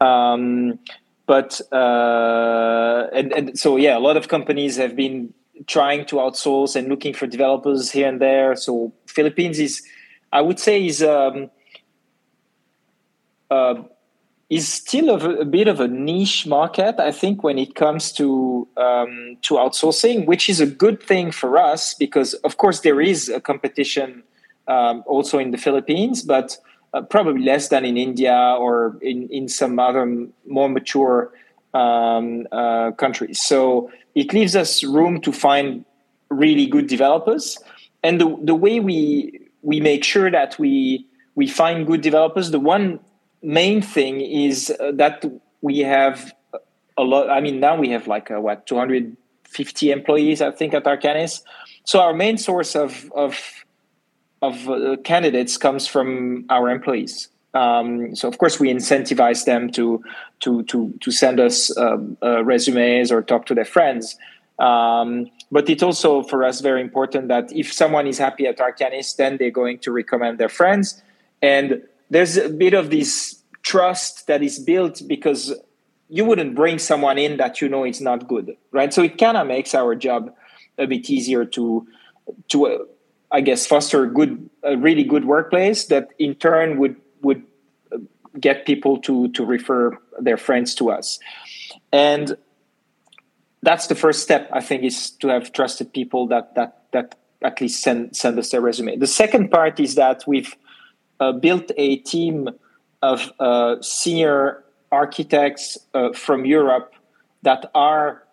[0.01, 0.79] Um,
[1.27, 5.33] but uh, and, and so yeah, a lot of companies have been
[5.67, 8.55] trying to outsource and looking for developers here and there.
[8.55, 9.81] So Philippines is,
[10.33, 11.49] I would say, is um,
[13.49, 13.75] uh,
[14.51, 16.99] is still a, a, bit of a niche market.
[16.99, 21.57] I think when it comes to um, to outsourcing, which is a good thing for
[21.57, 24.23] us because, of course, there is a competition
[24.67, 26.57] um, also in the Philippines, but
[26.93, 30.05] uh, probably less than in India or in, in some other
[30.45, 31.31] more mature
[31.73, 33.41] um, uh, countries.
[33.41, 35.85] So it leaves us room to find
[36.29, 37.57] really good developers.
[38.03, 42.59] And the, the way we we make sure that we we find good developers, the
[42.59, 42.99] one
[43.41, 45.25] main thing is uh, that
[45.62, 46.34] we have
[46.97, 47.30] a lot.
[47.30, 51.41] I mean, now we have like a, what 250 employees, I think, at Arcanys.
[51.84, 53.65] So our main source of of
[54.41, 57.30] of uh, candidates comes from our employees.
[57.54, 60.04] Um, so of course we incentivize them to
[60.41, 64.17] to to to send us uh, uh, resumes or talk to their friends.
[64.60, 69.15] Um, but it's also for us very important that if someone is happy at Arcanys,
[69.15, 71.01] then they're going to recommend their friends.
[71.41, 75.56] And there's a bit of this trust that is built because
[76.10, 78.93] you wouldn't bring someone in that you know is not good, right?
[78.93, 80.36] So it kind of makes our job
[80.78, 81.88] a bit easier to
[82.50, 82.78] to uh,
[83.32, 87.43] I guess foster a good a really good workplace that in turn would would
[87.91, 87.97] uh,
[88.39, 91.19] get people to to refer their friends to us
[91.91, 92.36] and
[93.63, 97.60] that's the first step i think is to have trusted people that that that at
[97.60, 100.56] least send send us their resume the second part is that we've
[101.31, 102.49] built a team
[103.01, 106.93] of uh, senior architects uh, from europe
[107.43, 108.23] that are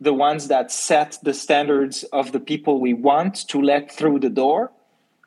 [0.00, 4.28] the ones that set the standards of the people we want to let through the
[4.28, 4.70] door.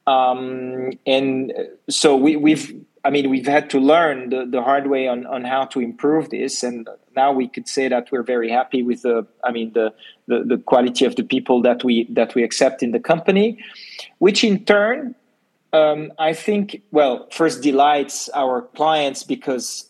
[0.05, 1.51] Um, and
[1.89, 5.45] so we, we've I mean, we've had to learn the, the hard way on, on
[5.45, 9.25] how to improve this, and now we could say that we're very happy with the,
[9.45, 9.93] I mean, the,
[10.27, 13.63] the, the quality of the people that we that we accept in the company,
[14.17, 15.15] which in turn,
[15.73, 19.89] um, I think, well, first delights our clients because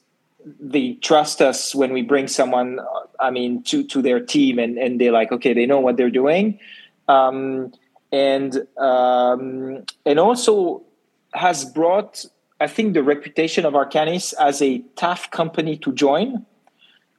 [0.59, 2.79] they trust us when we bring someone,
[3.19, 6.09] I mean, to to their team, and and they're like, okay, they know what they're
[6.09, 6.59] doing,
[7.07, 7.73] um,
[8.11, 10.83] and um, and also
[11.33, 12.25] has brought
[12.59, 16.45] I think the reputation of Arcanys as a tough company to join,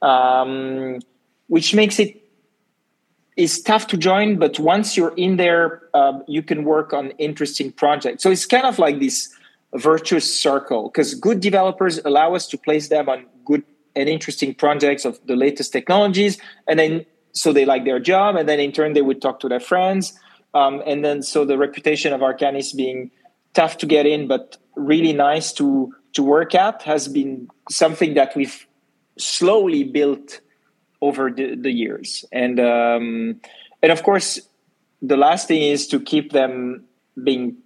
[0.03, 0.99] um,
[1.47, 2.21] which makes it
[3.39, 4.37] is tough to join.
[4.37, 8.23] But once you're in there, uh, you can work on interesting projects.
[8.23, 9.33] So it's kind of like this
[9.75, 13.63] virtuous circle because good developers allow us to place them on good
[13.95, 18.49] and interesting projects of the latest technologies, and then so they like their job, and
[18.49, 20.19] then in turn they would talk to their friends,
[20.55, 23.11] um, and then so the reputation of Arcanys being
[23.55, 28.35] tough to get in, but really nice to to work at has been something that
[28.37, 28.67] we've
[29.19, 30.41] slowly built
[31.01, 32.25] over the, the years.
[32.33, 33.41] And um,
[33.83, 34.41] and of course
[35.01, 36.85] the last thing is to keep them
[37.23, 37.57] being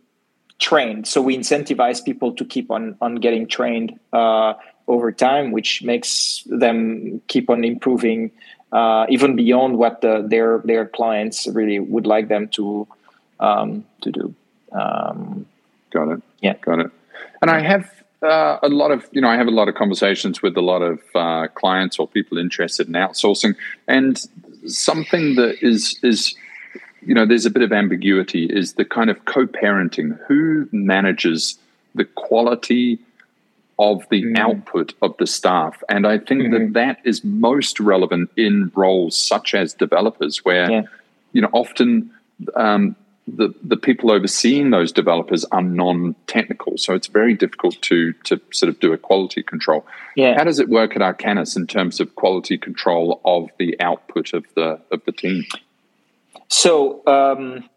[0.58, 1.06] trained.
[1.06, 4.54] So we incentivize people to keep on on getting trained uh,
[4.88, 8.30] over time which makes them keep on improving
[8.72, 12.86] uh, even beyond what the, their their clients really would like them to
[13.40, 14.34] um, to do.
[14.72, 15.46] Um,
[15.90, 16.22] got it.
[16.40, 16.54] Yeah.
[16.54, 16.90] Got it.
[17.42, 20.42] And I have uh, a lot of, you know, I have a lot of conversations
[20.42, 23.54] with a lot of uh, clients or people interested in outsourcing,
[23.88, 24.20] and
[24.66, 26.34] something that is is,
[27.04, 30.18] you know, there's a bit of ambiguity is the kind of co-parenting.
[30.26, 31.58] Who manages
[31.94, 32.98] the quality
[33.78, 34.38] of the mm.
[34.38, 35.82] output of the staff?
[35.88, 36.52] And I think mm-hmm.
[36.52, 40.82] that that is most relevant in roles such as developers, where, yeah.
[41.32, 42.10] you know, often
[42.54, 42.96] um,
[43.36, 48.68] the the people overseeing those developers are non-technical, so it's very difficult to to sort
[48.68, 49.86] of do a quality control.
[50.16, 50.34] Yeah.
[50.36, 54.44] How does it work at Arcanys in terms of quality control of the output of
[54.54, 55.44] the of the team?
[56.48, 57.02] So.
[57.06, 57.68] Um,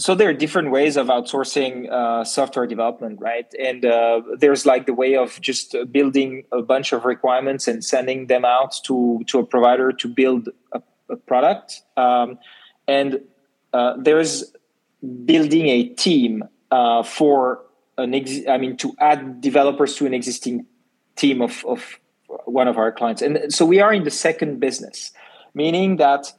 [0.00, 3.52] so there are different ways of outsourcing uh, software development, right?
[3.58, 8.28] And uh, there's like the way of just building a bunch of requirements and sending
[8.28, 11.82] them out to to a provider to build a, a product.
[11.96, 12.38] Um,
[12.86, 13.20] and
[13.78, 14.32] uh, there's
[15.24, 16.32] building a team
[16.70, 17.60] uh, for
[17.96, 20.66] an ex- I mean to add developers to an existing
[21.14, 21.80] team of, of
[22.44, 23.22] one of our clients.
[23.22, 25.12] And so we are in the second business,
[25.54, 26.32] meaning that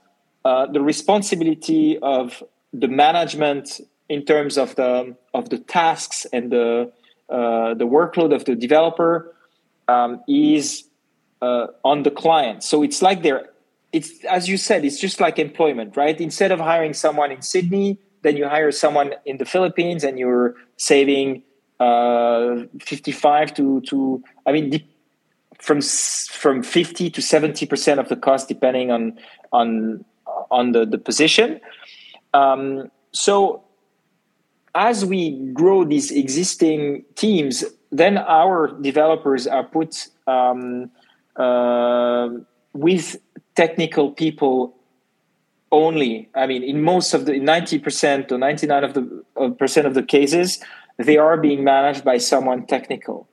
[0.43, 6.91] uh, the responsibility of the management in terms of the of the tasks and the
[7.29, 9.33] uh, the workload of the developer
[9.87, 10.65] um, is
[11.41, 12.63] uh, on the client.
[12.63, 13.49] So it's like they're
[13.91, 16.19] it's as you said it's just like employment right?
[16.19, 20.55] Instead of hiring someone in sydney then you hire someone in the philippines and you're
[20.77, 21.41] saving
[21.79, 24.83] uh, 55 to to i mean
[25.59, 29.17] from from 50 to 70 percent of the cost depending on
[29.51, 30.03] on
[30.51, 31.59] on the the position.
[32.33, 33.63] Um, so
[34.75, 40.91] as we grow these existing teams then our developers are put um,
[41.37, 42.29] uh,
[42.73, 43.17] with
[43.55, 44.75] technical people
[45.71, 46.29] only.
[46.35, 50.59] I mean, in most of the 90% or 99 of the percent of the cases,
[50.97, 53.27] they are being managed by someone technical.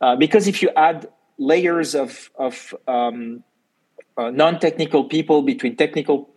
[0.00, 3.42] Uh, because if you add layers of of um,
[4.16, 6.28] uh, non-technical people between technical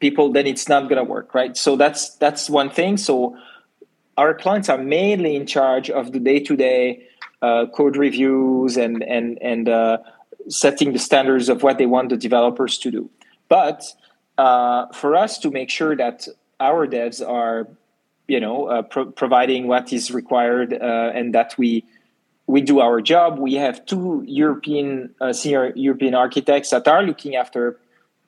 [0.00, 1.56] people, then it's not going to work, right?
[1.56, 2.96] So that's that's one thing.
[2.96, 3.36] So
[4.16, 7.06] our clients are mainly in charge of the day-to-day
[7.40, 9.98] uh, code reviews and and and uh,
[10.48, 13.10] setting the standards of what they want the developers to do.
[13.48, 13.84] But
[14.38, 16.26] uh, for us to make sure that
[16.60, 17.68] our devs are,
[18.28, 21.84] you know, uh, pro- providing what is required uh, and that we
[22.46, 23.38] we do our job.
[23.38, 27.78] We have two European uh, senior European architects that are looking after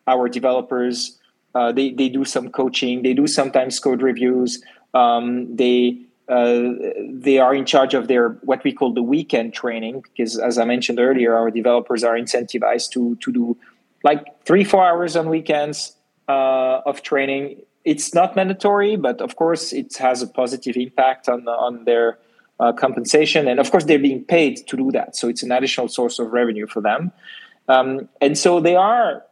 [0.06, 1.18] our developers.
[1.54, 3.02] Uh, they they do some coaching.
[3.02, 4.62] They do sometimes code reviews.
[4.92, 10.38] Um, they they are in charge of their what we call the weekend training because,
[10.38, 13.56] as I mentioned earlier, our developers are incentivized to to do
[14.02, 15.96] like three four hours on weekends
[16.28, 17.62] uh, of training.
[17.84, 22.18] It's not mandatory, but of course, it has a positive impact on on their
[22.60, 23.48] uh, compensation.
[23.48, 25.16] And of course, they're being paid to do that.
[25.16, 27.12] So it's an additional source of revenue for them.
[27.68, 29.24] Um, and so they are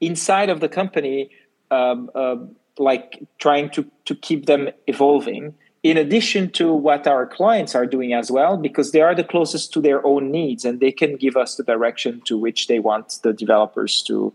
[0.00, 1.30] inside of the company,
[1.70, 2.36] um, uh,
[2.78, 8.12] like trying to, to keep them evolving, in addition to what our clients are doing
[8.12, 11.36] as well, because they are the closest to their own needs and they can give
[11.36, 14.32] us the direction to which they want the developers to,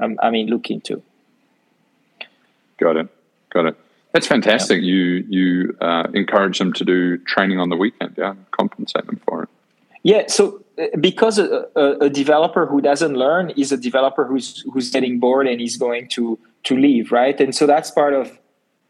[0.00, 1.02] um, I mean, look into.
[2.78, 3.08] Got it.
[3.50, 3.76] Got it.
[4.12, 4.78] That's fantastic.
[4.78, 4.92] Yeah.
[4.92, 9.42] You you uh, encourage them to do training on the weekend, yeah, compensate them for
[9.42, 9.48] it.
[10.04, 14.64] Yeah, so uh, because a, a, a, developer who doesn't learn is a developer who's
[14.72, 17.38] who's getting bored and he's going to to leave, right?
[17.38, 18.38] And so that's part of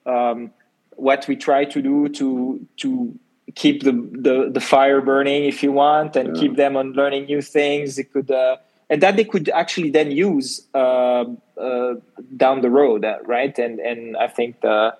[0.06, 0.52] um,
[0.96, 3.18] what we try to do to to
[3.54, 6.40] keep the the, the fire burning, if you want, and yeah.
[6.40, 7.98] keep them on learning new things.
[7.98, 8.30] It could.
[8.30, 8.56] Uh,
[8.88, 11.24] and that they could actually then use uh,
[11.60, 11.94] uh,
[12.36, 13.58] down the road, uh, right?
[13.58, 14.96] And and I think the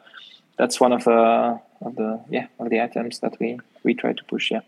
[0.58, 4.12] that's one of the uh, of the yeah of the items that we we try
[4.12, 4.50] to push.
[4.50, 4.60] Yeah.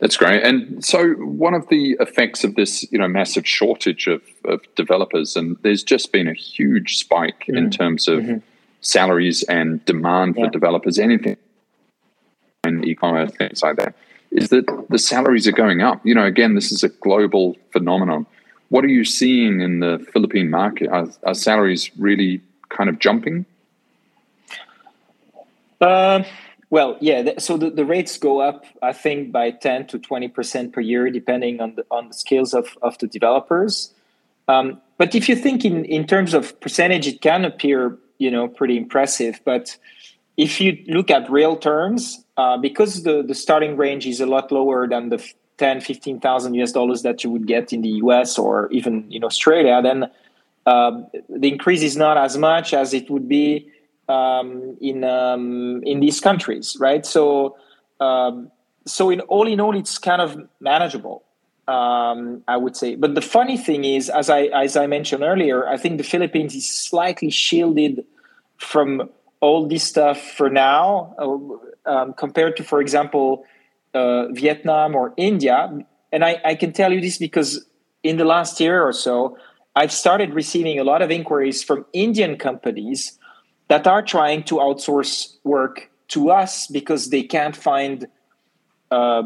[0.00, 0.44] That's great.
[0.44, 5.34] And so, one of the effects of this, you know, massive shortage of, of developers,
[5.34, 7.56] and there's just been a huge spike mm-hmm.
[7.56, 8.38] in terms of mm-hmm.
[8.80, 10.50] Salaries and demand for yeah.
[10.50, 11.36] developers, anything
[12.64, 13.94] and e-commerce things like that,
[14.30, 16.04] is that the salaries are going up.
[16.04, 18.26] You know, again, this is a global phenomenon.
[18.68, 20.88] What are you seeing in the Philippine market?
[20.88, 23.46] Are, are salaries really kind of jumping?
[25.80, 26.24] Uh,
[26.68, 27.38] well, yeah.
[27.38, 31.08] So the, the rates go up, I think, by ten to twenty percent per year,
[31.10, 33.94] depending on the on the skills of of the developers.
[34.48, 38.48] Um, but if you think in in terms of percentage, it can appear you know
[38.48, 39.40] pretty impressive.
[39.44, 39.76] But
[40.36, 44.52] if you look at real terms, uh, because the the starting range is a lot
[44.52, 45.22] lower than the
[45.58, 49.82] 10 15,000 US dollars that you would get in the US or even in Australia,
[49.82, 50.08] then
[50.66, 53.68] uh, the increase is not as much as it would be
[54.08, 57.04] um, in um, in these countries, right?
[57.04, 57.56] So
[58.00, 58.50] um,
[58.86, 61.24] so in all in all, it's kind of manageable,
[61.68, 62.96] um, I would say.
[62.96, 66.54] But the funny thing is, as I as I mentioned earlier, I think the Philippines
[66.54, 68.04] is slightly shielded
[68.56, 73.44] from all this stuff for now, uh, um, compared to, for example,
[73.94, 75.70] uh, Vietnam or India.
[76.10, 77.64] And I, I can tell you this because
[78.02, 79.36] in the last year or so,
[79.76, 83.16] I've started receiving a lot of inquiries from Indian companies
[83.68, 88.08] that are trying to outsource work to us because they can't find
[88.90, 89.22] uh,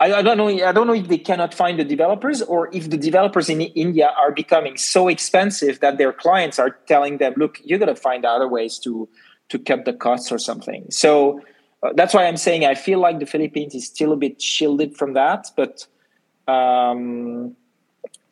[0.00, 2.90] I, I, don't know i don't know if they cannot find the developers or if
[2.90, 7.60] the developers in india are becoming so expensive that their clients are telling them look
[7.64, 9.08] you're going to find other ways to
[9.48, 11.40] to cut the costs or something so
[11.82, 14.96] uh, that's why i'm saying i feel like the philippines is still a bit shielded
[14.96, 15.86] from that but
[16.48, 17.54] um,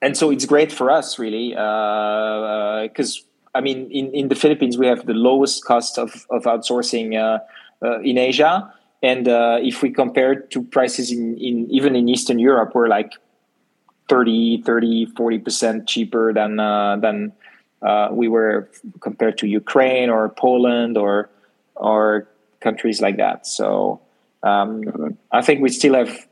[0.03, 4.79] and so it's great for us really because uh, I mean, in, in the Philippines,
[4.79, 7.39] we have the lowest cost of, of outsourcing uh,
[7.85, 8.73] uh, in Asia.
[9.03, 13.13] And uh, if we compare to prices in, in even in Eastern Europe, we're like
[14.09, 17.33] 30, 30, 40% cheaper than, uh, than
[17.83, 18.69] uh, we were
[19.01, 21.31] compared to Ukraine or Poland or,
[21.77, 22.29] or
[22.61, 23.47] countries like that.
[23.47, 24.01] So
[24.43, 26.27] um, I think we still have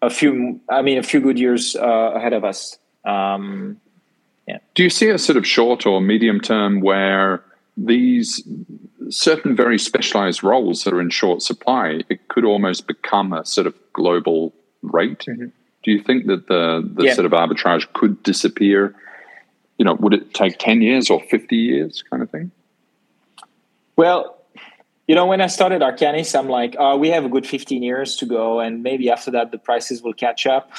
[0.00, 2.78] a few, I mean, a few good years uh, ahead of us.
[3.04, 3.80] Um,
[4.48, 4.58] yeah.
[4.74, 7.44] Do you see a sort of short or medium term where
[7.76, 8.42] these
[9.10, 13.66] certain very specialized roles that are in short supply, it could almost become a sort
[13.66, 15.20] of global rate?
[15.20, 15.46] Mm-hmm.
[15.82, 17.14] Do you think that the, the yeah.
[17.14, 18.94] sort of arbitrage could disappear?
[19.78, 22.50] You know, would it take 10 years or 50 years kind of thing?
[23.96, 24.38] Well,
[25.08, 28.16] you know, when I started Arcanys, I'm like, oh, we have a good 15 years
[28.16, 30.70] to go, and maybe after that the prices will catch up.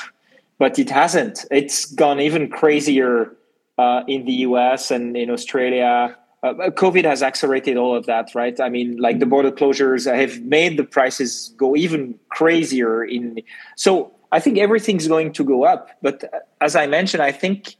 [0.57, 1.45] But it hasn't.
[1.51, 3.35] It's gone even crazier
[3.77, 6.17] uh, in the US and in Australia.
[6.43, 8.59] Uh, COVID has accelerated all of that, right?
[8.59, 13.01] I mean, like the border closures have made the prices go even crazier.
[13.01, 13.39] In
[13.77, 15.89] so, I think everything's going to go up.
[16.01, 16.25] But
[16.59, 17.77] as I mentioned, I think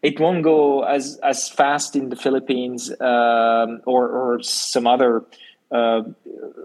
[0.00, 5.24] it won't go as as fast in the Philippines um, or or some other
[5.70, 6.00] uh,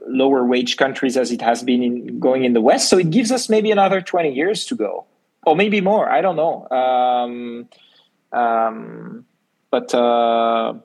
[0.08, 2.90] lower wage countries as it has been in going in the West.
[2.90, 5.08] So it gives us maybe another twenty years to go,
[5.46, 6.10] or maybe more.
[6.10, 6.70] I don't know.
[6.70, 7.68] Um,
[8.32, 9.26] um,
[9.72, 10.76] but uh,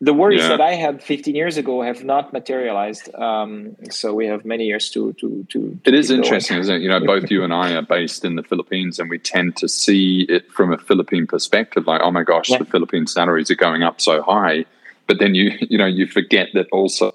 [0.00, 0.48] the worries yeah.
[0.48, 3.14] that I had 15 years ago have not materialized.
[3.14, 5.78] Um, so we have many years to to to.
[5.84, 6.82] to it is interesting, isn't it?
[6.82, 9.68] You know, both you and I are based in the Philippines, and we tend to
[9.68, 11.86] see it from a Philippine perspective.
[11.86, 12.58] Like, oh my gosh, yeah.
[12.58, 14.66] the Philippine salaries are going up so high,
[15.06, 17.14] but then you you know you forget that also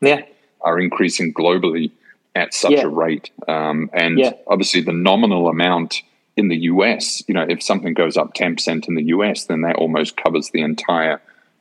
[0.00, 0.22] yeah
[0.60, 1.90] are increasing globally
[2.36, 2.82] at such yeah.
[2.82, 6.02] a rate, um, and obviously the nominal amount
[6.36, 9.76] in the US, you know, if something goes up 10% in the US, then that
[9.76, 11.20] almost covers the entire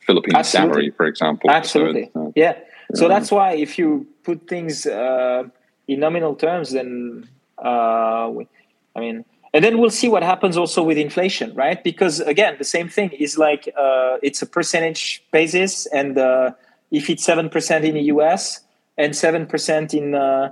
[0.10, 0.74] Philippine Absolutely.
[0.74, 1.52] salary, for example.
[1.52, 2.10] Absolutely.
[2.14, 2.56] So uh, yeah.
[2.96, 5.44] So that's why if you put things uh,
[5.88, 7.30] in nominal terms, then
[7.64, 8.32] uh,
[8.96, 11.84] I mean, and then we'll see what happens also with inflation, right?
[11.84, 16.52] Because again, the same thing is like uh, it's a percentage basis, and uh,
[16.90, 18.62] if it's seven percent in the U.S.
[18.98, 20.52] and seven percent in, uh,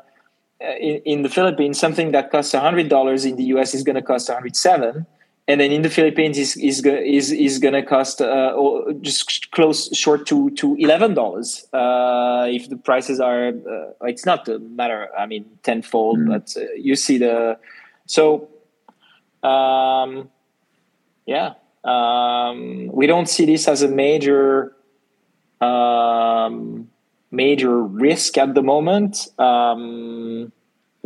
[0.79, 3.73] in in the Philippines, something that costs hundred dollars in the U.S.
[3.73, 5.07] is going to cost one hundred seven
[5.47, 8.53] and then in the Philippines is is is is going to cost uh,
[9.01, 13.49] just close short to to eleven dollars uh, if the prices are.
[13.49, 15.09] Uh, it's not a matter.
[15.17, 16.27] I mean, tenfold, mm.
[16.27, 17.57] but uh, you see the
[18.05, 18.49] so.
[19.43, 20.29] Um,
[21.25, 24.73] yeah, um, we don't see this as a major
[25.61, 26.89] um,
[27.31, 29.27] major risk at the moment.
[29.39, 30.51] Um,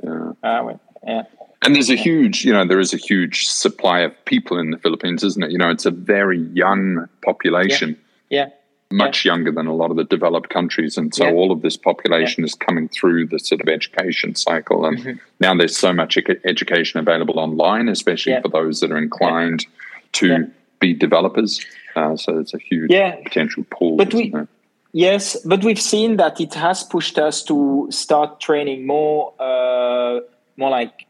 [0.04, 0.32] yeah.
[0.44, 0.74] Uh,
[1.06, 1.24] yeah.
[1.64, 4.78] And there's a huge, you know, there is a huge supply of people in the
[4.80, 5.52] Philippines, isn't it?
[5.52, 7.98] You know, it's a very young population.
[8.30, 8.46] Yeah.
[8.46, 8.50] yeah.
[8.94, 9.32] Much yeah.
[9.32, 10.98] younger than a lot of the developed countries.
[10.98, 11.32] And so yeah.
[11.32, 14.86] all of this population is coming through the sort of education cycle.
[14.86, 15.18] And mm-hmm.
[15.40, 19.66] now there's so much education available online, especially for those that are inclined
[20.14, 21.64] to be developers.
[21.96, 22.92] Uh, so it's a huge
[23.24, 23.98] potential pool.
[23.98, 24.34] But we,
[24.94, 30.20] yes, but we've seen that it has pushed us to start training more, uh,
[30.58, 31.06] more like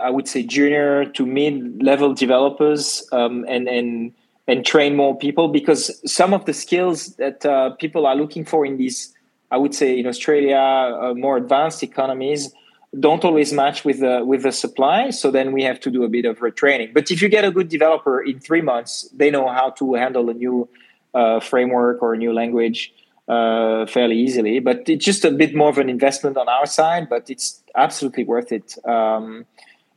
[0.00, 4.12] I would say junior to mid level developers um, and and
[4.46, 8.64] and train more people because some of the skills that uh, people are looking for
[8.64, 9.14] in these
[9.50, 12.52] I would say in Australia uh, more advanced economies
[12.98, 15.10] don't always match with the with the supply.
[15.10, 16.94] So then we have to do a bit of retraining.
[16.94, 20.28] But if you get a good developer in three months they know how to handle
[20.28, 20.68] a new
[21.14, 22.92] uh, framework or a new language
[23.28, 24.58] uh, fairly easily.
[24.58, 28.24] But it's just a bit more of an investment on our side but it's absolutely
[28.24, 28.76] worth it.
[28.86, 29.46] Um,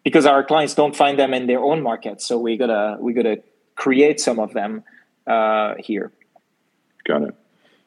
[0.03, 2.21] because our clients don't find them in their own market.
[2.21, 3.41] So we gotta we gotta
[3.75, 4.83] create some of them
[5.27, 6.11] uh, here.
[7.05, 7.35] Got it.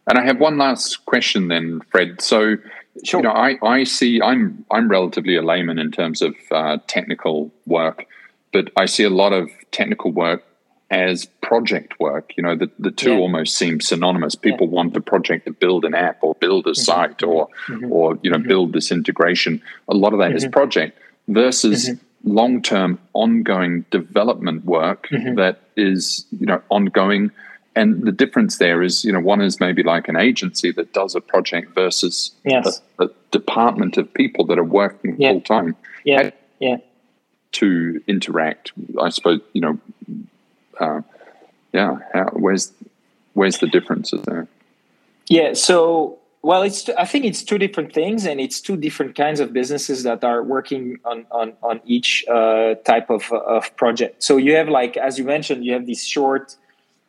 [0.08, 2.20] And I have one last question then, Fred.
[2.20, 2.56] So
[3.04, 3.20] sure.
[3.20, 7.52] you know, I, I see I'm I'm relatively a layman in terms of uh, technical
[7.66, 8.06] work,
[8.52, 10.44] but I see a lot of technical work
[10.90, 12.32] as project work.
[12.36, 13.18] You know, the, the two yeah.
[13.18, 14.34] almost seem synonymous.
[14.34, 14.74] People yeah.
[14.74, 16.82] want the project to build an app or build a mm-hmm.
[16.82, 17.90] site or mm-hmm.
[17.90, 18.48] or you know mm-hmm.
[18.48, 19.62] build this integration.
[19.88, 20.52] A lot of that is mm-hmm.
[20.52, 20.98] project
[21.28, 22.34] versus mm-hmm.
[22.34, 25.34] long-term ongoing development work mm-hmm.
[25.36, 27.30] that is you know ongoing
[27.76, 31.14] and the difference there is you know one is maybe like an agency that does
[31.14, 32.80] a project versus yes.
[32.98, 35.32] a, a, department of people that are working yeah.
[35.32, 36.76] full time yeah yeah
[37.50, 39.78] to interact i suppose you know
[40.78, 41.00] uh,
[41.72, 42.72] yeah how, where's
[43.32, 44.46] where's the differences there
[45.28, 49.40] yeah so well, it's I think it's two different things, and it's two different kinds
[49.40, 54.22] of businesses that are working on on on each uh, type of of project.
[54.22, 56.54] So you have like as you mentioned, you have these short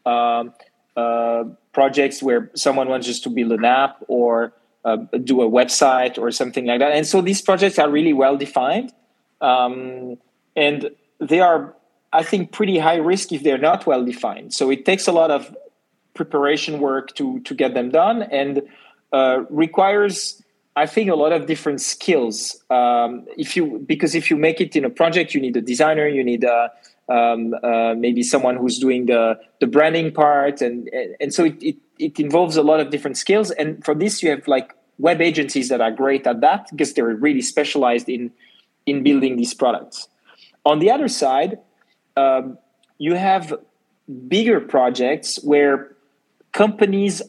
[0.06, 0.54] um,
[0.96, 4.54] uh, projects where someone wants just to build an app or
[4.86, 6.94] uh, do a website or something like that.
[6.94, 8.94] And so these projects are really well defined,
[9.42, 10.18] um,
[10.56, 11.76] and they are
[12.14, 14.54] I think pretty high risk if they're not well defined.
[14.54, 15.54] So it takes a lot of
[16.14, 18.62] preparation work to to get them done and
[19.16, 20.16] uh, requires
[20.76, 22.62] I think a lot of different skills.
[22.70, 26.08] Um, if you because if you make it in a project, you need a designer,
[26.08, 26.70] you need a,
[27.08, 30.90] um, uh, maybe someone who's doing the the branding part, and
[31.22, 33.52] and so it, it it involves a lot of different skills.
[33.52, 37.16] And for this, you have like web agencies that are great at that because they're
[37.16, 38.32] really specialized in
[38.86, 40.10] in building these products.
[40.66, 41.60] On the other side,
[42.18, 42.58] um,
[42.98, 43.54] you have
[44.28, 45.96] bigger projects where
[46.52, 47.22] companies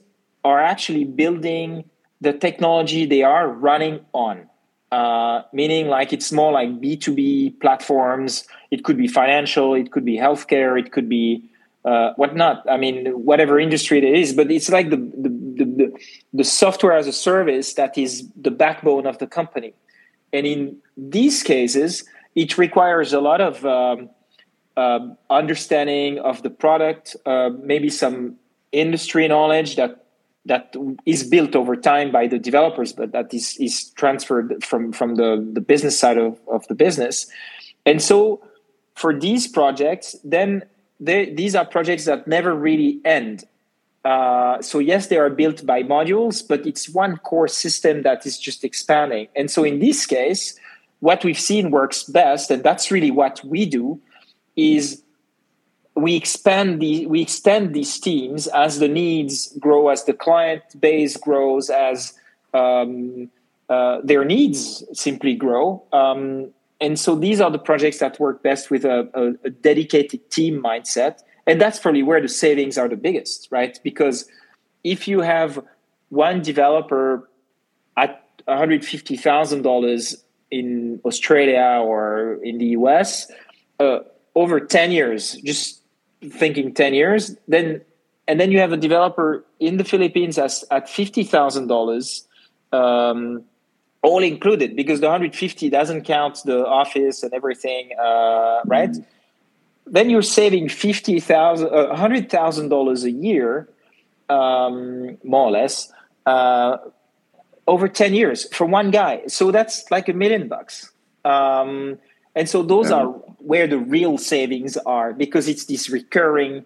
[0.46, 1.84] are actually building
[2.20, 4.48] the technology they are running on.
[4.92, 8.46] Uh, meaning like it's more like B2B platforms.
[8.70, 11.50] It could be financial, it could be healthcare, it could be
[11.84, 12.64] uh, whatnot.
[12.70, 15.30] I mean, whatever industry it is, but it's like the, the,
[15.78, 15.92] the,
[16.32, 19.74] the software as a service that is the backbone of the company.
[20.32, 24.10] And in these cases, it requires a lot of um,
[24.76, 28.36] uh, understanding of the product, uh, maybe some
[28.72, 30.05] industry knowledge that
[30.46, 30.74] that
[31.04, 35.46] is built over time by the developers, but that is is transferred from from the
[35.52, 37.26] the business side of, of the business.
[37.84, 38.42] And so
[38.94, 40.64] for these projects, then
[40.98, 43.44] they, these are projects that never really end.
[44.04, 48.38] Uh, so yes, they are built by modules, but it's one core system that is
[48.38, 49.28] just expanding.
[49.36, 50.58] And so in this case,
[51.00, 54.00] what we've seen works best, and that's really what we do,
[54.56, 55.02] is
[55.96, 61.16] we expand the we extend these teams as the needs grow, as the client base
[61.16, 62.12] grows, as
[62.52, 63.30] um,
[63.70, 65.82] uh, their needs simply grow.
[65.92, 66.50] Um,
[66.82, 70.62] and so these are the projects that work best with a, a, a, dedicated team
[70.62, 73.80] mindset, and that's probably where the savings are the biggest, right?
[73.82, 74.28] Because
[74.84, 75.64] if you have
[76.10, 77.28] one developer
[77.96, 83.32] at one hundred fifty thousand dollars in Australia or in the US.
[83.80, 84.00] Uh,
[84.36, 85.80] over 10 years, just
[86.30, 87.82] thinking 10 years, then
[88.28, 92.26] and then you have a developer in the Philippines as, at $50,000,
[92.72, 93.44] um,
[94.02, 98.90] all included, because the 150 doesn't count the office and everything, uh, right?
[98.90, 99.92] Mm-hmm.
[99.92, 103.68] Then you're saving 50,000, uh, $100,000 a year,
[104.28, 105.92] um, more or less,
[106.26, 106.78] uh,
[107.68, 109.22] over 10 years for one guy.
[109.28, 110.90] So that's like a million bucks.
[111.24, 111.98] Um,
[112.36, 112.98] and so those yeah.
[112.98, 113.06] are
[113.38, 116.64] where the real savings are because it's this recurring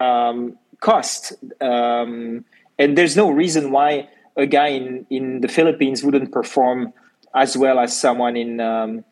[0.00, 1.32] um, cost.
[1.60, 2.44] Um,
[2.78, 6.92] and there's no reason why a guy in, in the Philippines wouldn't perform
[7.34, 9.04] as well as someone in um,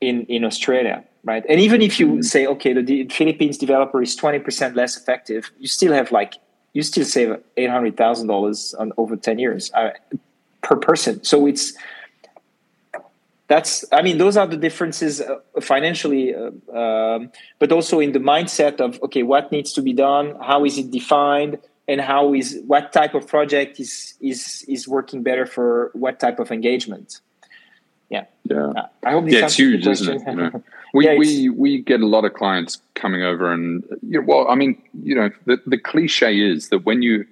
[0.00, 1.44] in in Australia, right?
[1.48, 2.20] And even if you mm-hmm.
[2.22, 6.34] say, okay, the, the Philippines developer is twenty percent less effective, you still have like
[6.72, 9.90] you still save eight hundred thousand dollars on over ten years uh,
[10.62, 11.22] per person.
[11.24, 11.72] So it's
[13.48, 18.18] that's i mean those are the differences uh, financially uh, um, but also in the
[18.18, 22.60] mindset of okay what needs to be done how is it defined and how is
[22.66, 27.20] what type of project is is is working better for what type of engagement.
[28.10, 28.26] Yeah.
[28.44, 28.72] Yeah.
[28.76, 30.22] Uh, i hope this yeah it's huge isn't it?
[30.26, 30.62] you know?
[30.94, 34.48] we, yeah, we we get a lot of clients coming over and you know, well
[34.48, 37.26] i mean you know the, the cliche is that when you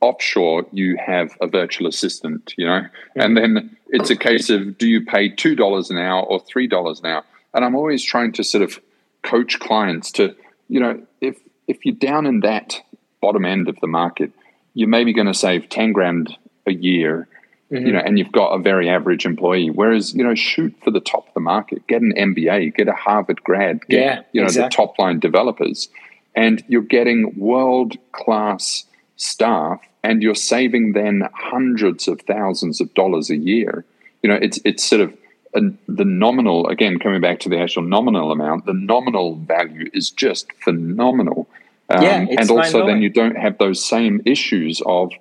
[0.00, 2.82] offshore you have a virtual assistant you know?
[2.82, 3.20] Mm-hmm.
[3.20, 6.66] and then it's a case of do you pay two dollars an hour or three
[6.66, 7.24] dollars an hour?
[7.52, 8.80] And I'm always trying to sort of
[9.22, 10.34] coach clients to,
[10.68, 12.80] you know, if if you're down in that
[13.20, 14.32] bottom end of the market,
[14.74, 16.36] you're maybe going to save ten grand
[16.66, 17.28] a year,
[17.70, 17.86] mm-hmm.
[17.86, 19.70] you know, and you've got a very average employee.
[19.70, 22.92] Whereas, you know, shoot for the top of the market, get an MBA, get a
[22.92, 24.68] Harvard grad, get yeah, you know exactly.
[24.68, 25.88] the top line developers,
[26.34, 28.84] and you're getting world class
[29.16, 33.84] staff and you're saving then hundreds of thousands of dollars a year.
[34.22, 35.16] You know, it's it's sort of
[35.52, 38.66] the nominal again coming back to the actual nominal amount.
[38.66, 41.48] The nominal value is just phenomenal,
[41.88, 45.12] um, yeah, and also then you don't have those same issues of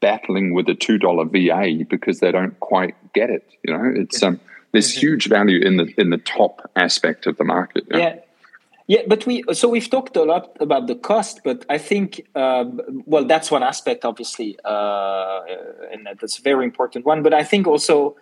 [0.00, 3.48] battling with a two dollar VA because they don't quite get it.
[3.62, 4.40] You know, it's um,
[4.72, 5.00] there's mm-hmm.
[5.00, 7.84] huge value in the in the top aspect of the market.
[7.90, 8.16] Yeah, yeah,
[9.06, 12.64] but we so we've talked a lot about the cost, but I think uh,
[13.06, 15.40] well that's one aspect, obviously, uh,
[15.90, 17.22] and that's a very important one.
[17.22, 18.16] But I think also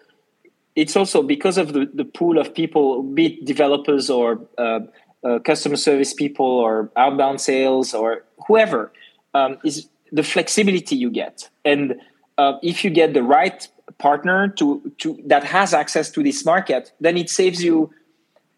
[0.76, 4.80] it's also because of the, the pool of people, be it developers or uh,
[5.24, 8.92] uh customer service people or outbound sales or whoever,
[9.34, 11.94] um, is the flexibility you get, and
[12.38, 13.66] uh, if you get the right
[13.98, 17.90] partner to to that has access to this market, then it saves you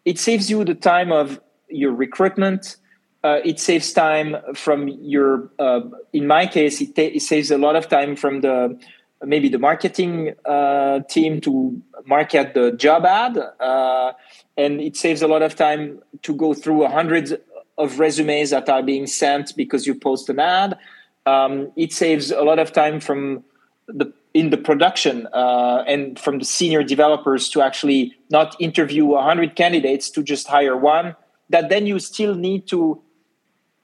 [0.05, 1.39] it saves you the time of
[1.69, 2.77] your recruitment.
[3.23, 5.49] Uh, it saves time from your.
[5.57, 5.81] Uh,
[6.13, 8.79] in my case, it, ta- it, saves a lot of time from the
[9.23, 14.13] maybe the marketing uh, team to market the job ad, uh,
[14.57, 17.33] and it saves a lot of time to go through hundreds
[17.77, 20.77] of resumes that are being sent because you post an ad.
[21.25, 23.43] Um, it saves a lot of time from
[23.87, 29.55] the in the production uh, and from the senior developers to actually not interview 100
[29.55, 31.15] candidates to just hire one
[31.49, 33.01] that then you still need to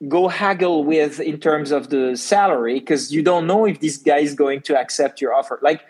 [0.07, 4.18] go haggle with in terms of the salary because you don't know if this guy
[4.18, 5.59] is going to accept your offer.
[5.62, 5.82] Like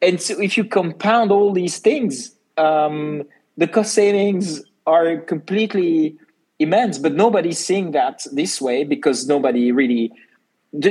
[0.00, 3.22] and so if you compound all these things um,
[3.56, 6.18] the cost savings are completely
[6.58, 10.12] immense but nobody's seeing that this way because nobody really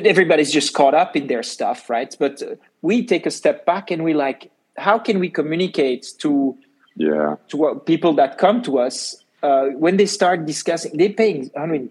[0.06, 2.16] everybody's just caught up in their stuff right?
[2.18, 2.42] But
[2.82, 6.58] we take a step back and we like how can we communicate to
[6.96, 7.36] yeah.
[7.50, 11.82] to what people that come to us uh, when they start discussing, they're paying 100,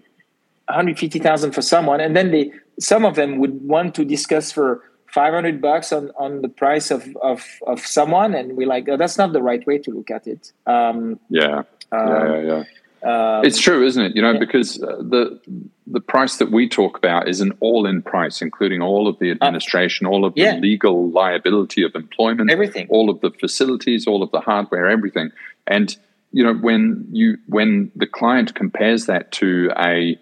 [0.67, 4.81] 150,000 for someone, and then they some of them would want to discuss for
[5.11, 9.17] 500 bucks on, on the price of, of, of someone and we're like oh, that's
[9.17, 10.51] not the right way to look at it.
[10.65, 11.63] Um, yeah.
[11.91, 12.63] Um, yeah yeah
[13.03, 13.37] yeah.
[13.37, 14.15] um, it's true isn't it?
[14.15, 14.39] You know yeah.
[14.39, 15.39] because uh, the
[15.85, 19.33] the price that we talk about is an all-in price including all of the uh,
[19.33, 22.87] administration all of the legal liability of employment everything.
[22.89, 25.31] all of the facilities all of the hardware everything.
[25.67, 25.95] And
[26.31, 30.17] you know when you when the client compares that to a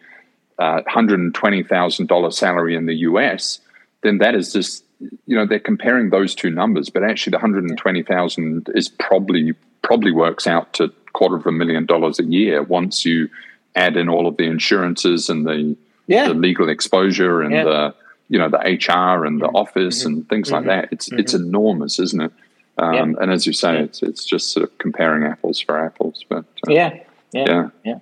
[0.57, 3.59] uh, $120,000 salary in the US
[4.01, 4.83] then that is just
[5.25, 10.45] you know they're comparing those two numbers, but actually the 120,000 is probably probably works
[10.45, 13.29] out to quarter of a million dollars a year once you
[13.75, 15.75] add in all of the insurances and the,
[16.07, 16.27] yeah.
[16.27, 17.63] the legal exposure and yeah.
[17.63, 17.95] the
[18.27, 19.55] you know the HR and the mm-hmm.
[19.55, 20.13] office mm-hmm.
[20.13, 20.55] and things mm-hmm.
[20.55, 20.89] like that.
[20.91, 21.19] It's mm-hmm.
[21.19, 22.31] it's enormous, isn't it?
[22.79, 23.21] Um, yeah.
[23.21, 26.23] And as you say, it's it's just sort of comparing apples for apples.
[26.29, 26.99] But uh, yeah,
[27.33, 27.99] yeah, yeah.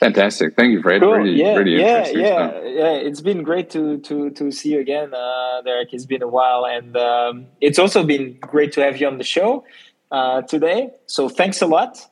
[0.00, 0.56] Fantastic.
[0.56, 1.00] Thank you, Fred.
[1.00, 1.12] Cool.
[1.12, 2.62] Really, yeah, really yeah, yeah, stuff.
[2.64, 2.92] yeah.
[2.94, 5.92] It's been great to to to see you again, uh, Derek.
[5.92, 9.24] It's been a while, and um, it's also been great to have you on the
[9.24, 9.64] show
[10.10, 10.90] uh, today.
[11.06, 12.04] So thanks a lot.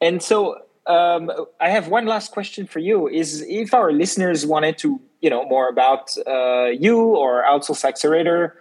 [0.00, 1.30] And so um,
[1.60, 5.44] I have one last question for you: Is if our listeners wanted to, you know,
[5.46, 8.56] more about uh, you or Outsource Accelerator,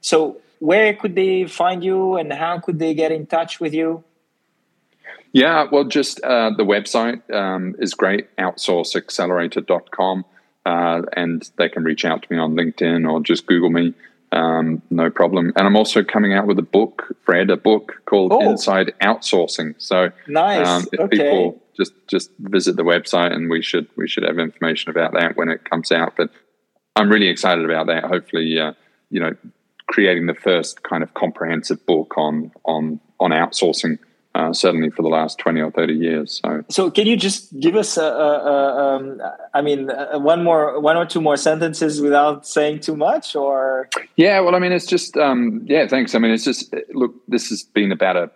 [0.00, 4.04] so where could they find you, and how could they get in touch with you?
[5.32, 10.24] Yeah, well, just uh, the website um, is great, outsourceaccelerator.com.
[10.66, 13.94] Uh, and they can reach out to me on LinkedIn or just Google me.
[14.32, 15.52] Um, no problem.
[15.56, 18.50] And I'm also coming out with a book, Fred, a book called oh.
[18.50, 19.74] Inside Outsourcing.
[19.78, 20.66] So nice.
[20.66, 21.18] Um, if okay.
[21.18, 25.36] people just just visit the website, and we should we should have information about that
[25.36, 26.14] when it comes out.
[26.16, 26.30] But
[26.96, 28.04] I'm really excited about that.
[28.04, 28.72] Hopefully, uh,
[29.10, 29.36] you know,
[29.94, 33.96] creating the first kind of comprehensive book on on on outsourcing
[34.34, 36.40] uh, certainly for the last 20 or 30 years.
[36.42, 39.22] So, so can you just give us, a, a, a, um,
[39.54, 43.88] I mean, one more, one or two more sentences without saying too much or?
[44.16, 46.16] Yeah, well, I mean, it's just, um, yeah, thanks.
[46.16, 48.28] I mean, it's just, look, this has been about a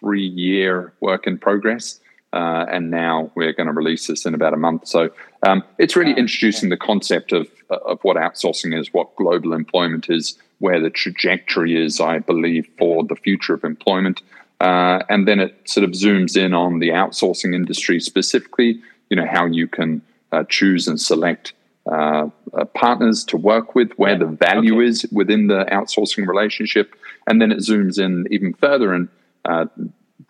[0.00, 2.00] three year work in progress.
[2.32, 4.88] Uh, and now we're going to release this in about a month.
[4.88, 5.10] So
[5.42, 10.38] um, it's really introducing the concept of of what outsourcing is, what global employment is,
[10.62, 14.22] where the trajectory is, I believe, for the future of employment.
[14.60, 19.26] Uh, and then it sort of zooms in on the outsourcing industry specifically, you know,
[19.26, 20.00] how you can
[20.30, 21.52] uh, choose and select
[21.90, 24.86] uh, uh partners to work with, where the value okay.
[24.86, 26.94] is within the outsourcing relationship.
[27.26, 29.08] And then it zooms in even further and
[29.44, 29.66] uh,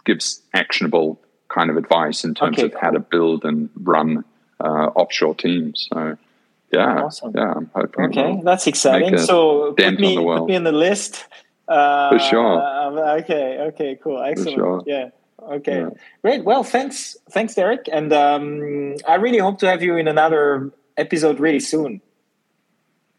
[0.06, 1.20] gives actionable
[1.50, 4.24] kind of advice in terms okay, of how to build and run
[4.60, 5.88] uh, offshore teams.
[5.92, 6.16] So,
[6.72, 7.32] yeah, awesome.
[7.34, 8.04] yeah, I'm hoping.
[8.06, 9.18] Okay, that's exciting.
[9.18, 11.26] So put me, put me in the list.
[11.68, 12.60] Uh, For sure.
[12.62, 13.58] Um, okay.
[13.68, 13.98] Okay.
[14.02, 14.22] Cool.
[14.22, 14.54] Excellent.
[14.56, 14.82] Sure.
[14.86, 15.10] Yeah.
[15.42, 15.80] Okay.
[15.80, 15.90] Yeah.
[16.22, 16.44] Great.
[16.44, 17.16] Well, thanks.
[17.30, 17.88] Thanks, Derek.
[17.90, 22.00] And um, I really hope to have you in another episode really soon.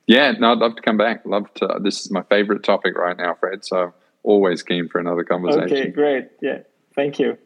[0.08, 0.32] Yeah.
[0.32, 1.26] No, I'd love to come back.
[1.26, 1.80] Love to.
[1.82, 3.66] This is my favorite topic right now, Fred.
[3.66, 3.94] So
[4.24, 5.78] always keen for another conversation.
[5.78, 5.90] Okay.
[5.90, 6.30] Great.
[6.42, 6.60] Yeah.
[6.96, 7.38] Thank you.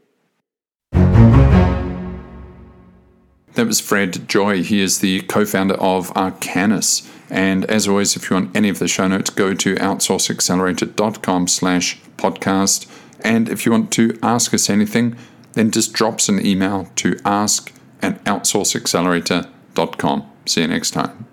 [3.58, 4.62] That was Fred Joye.
[4.62, 7.10] He is the co founder of Arcanys.
[7.28, 12.00] And as always, if you want any of the show notes, go to outsourceaccelerator.com slash
[12.18, 12.86] podcast.
[13.22, 15.18] And if you want to ask us anything,
[15.54, 20.32] then just drop us an email to ask at outsourceaccelerator.com.
[20.46, 21.26] See you next time.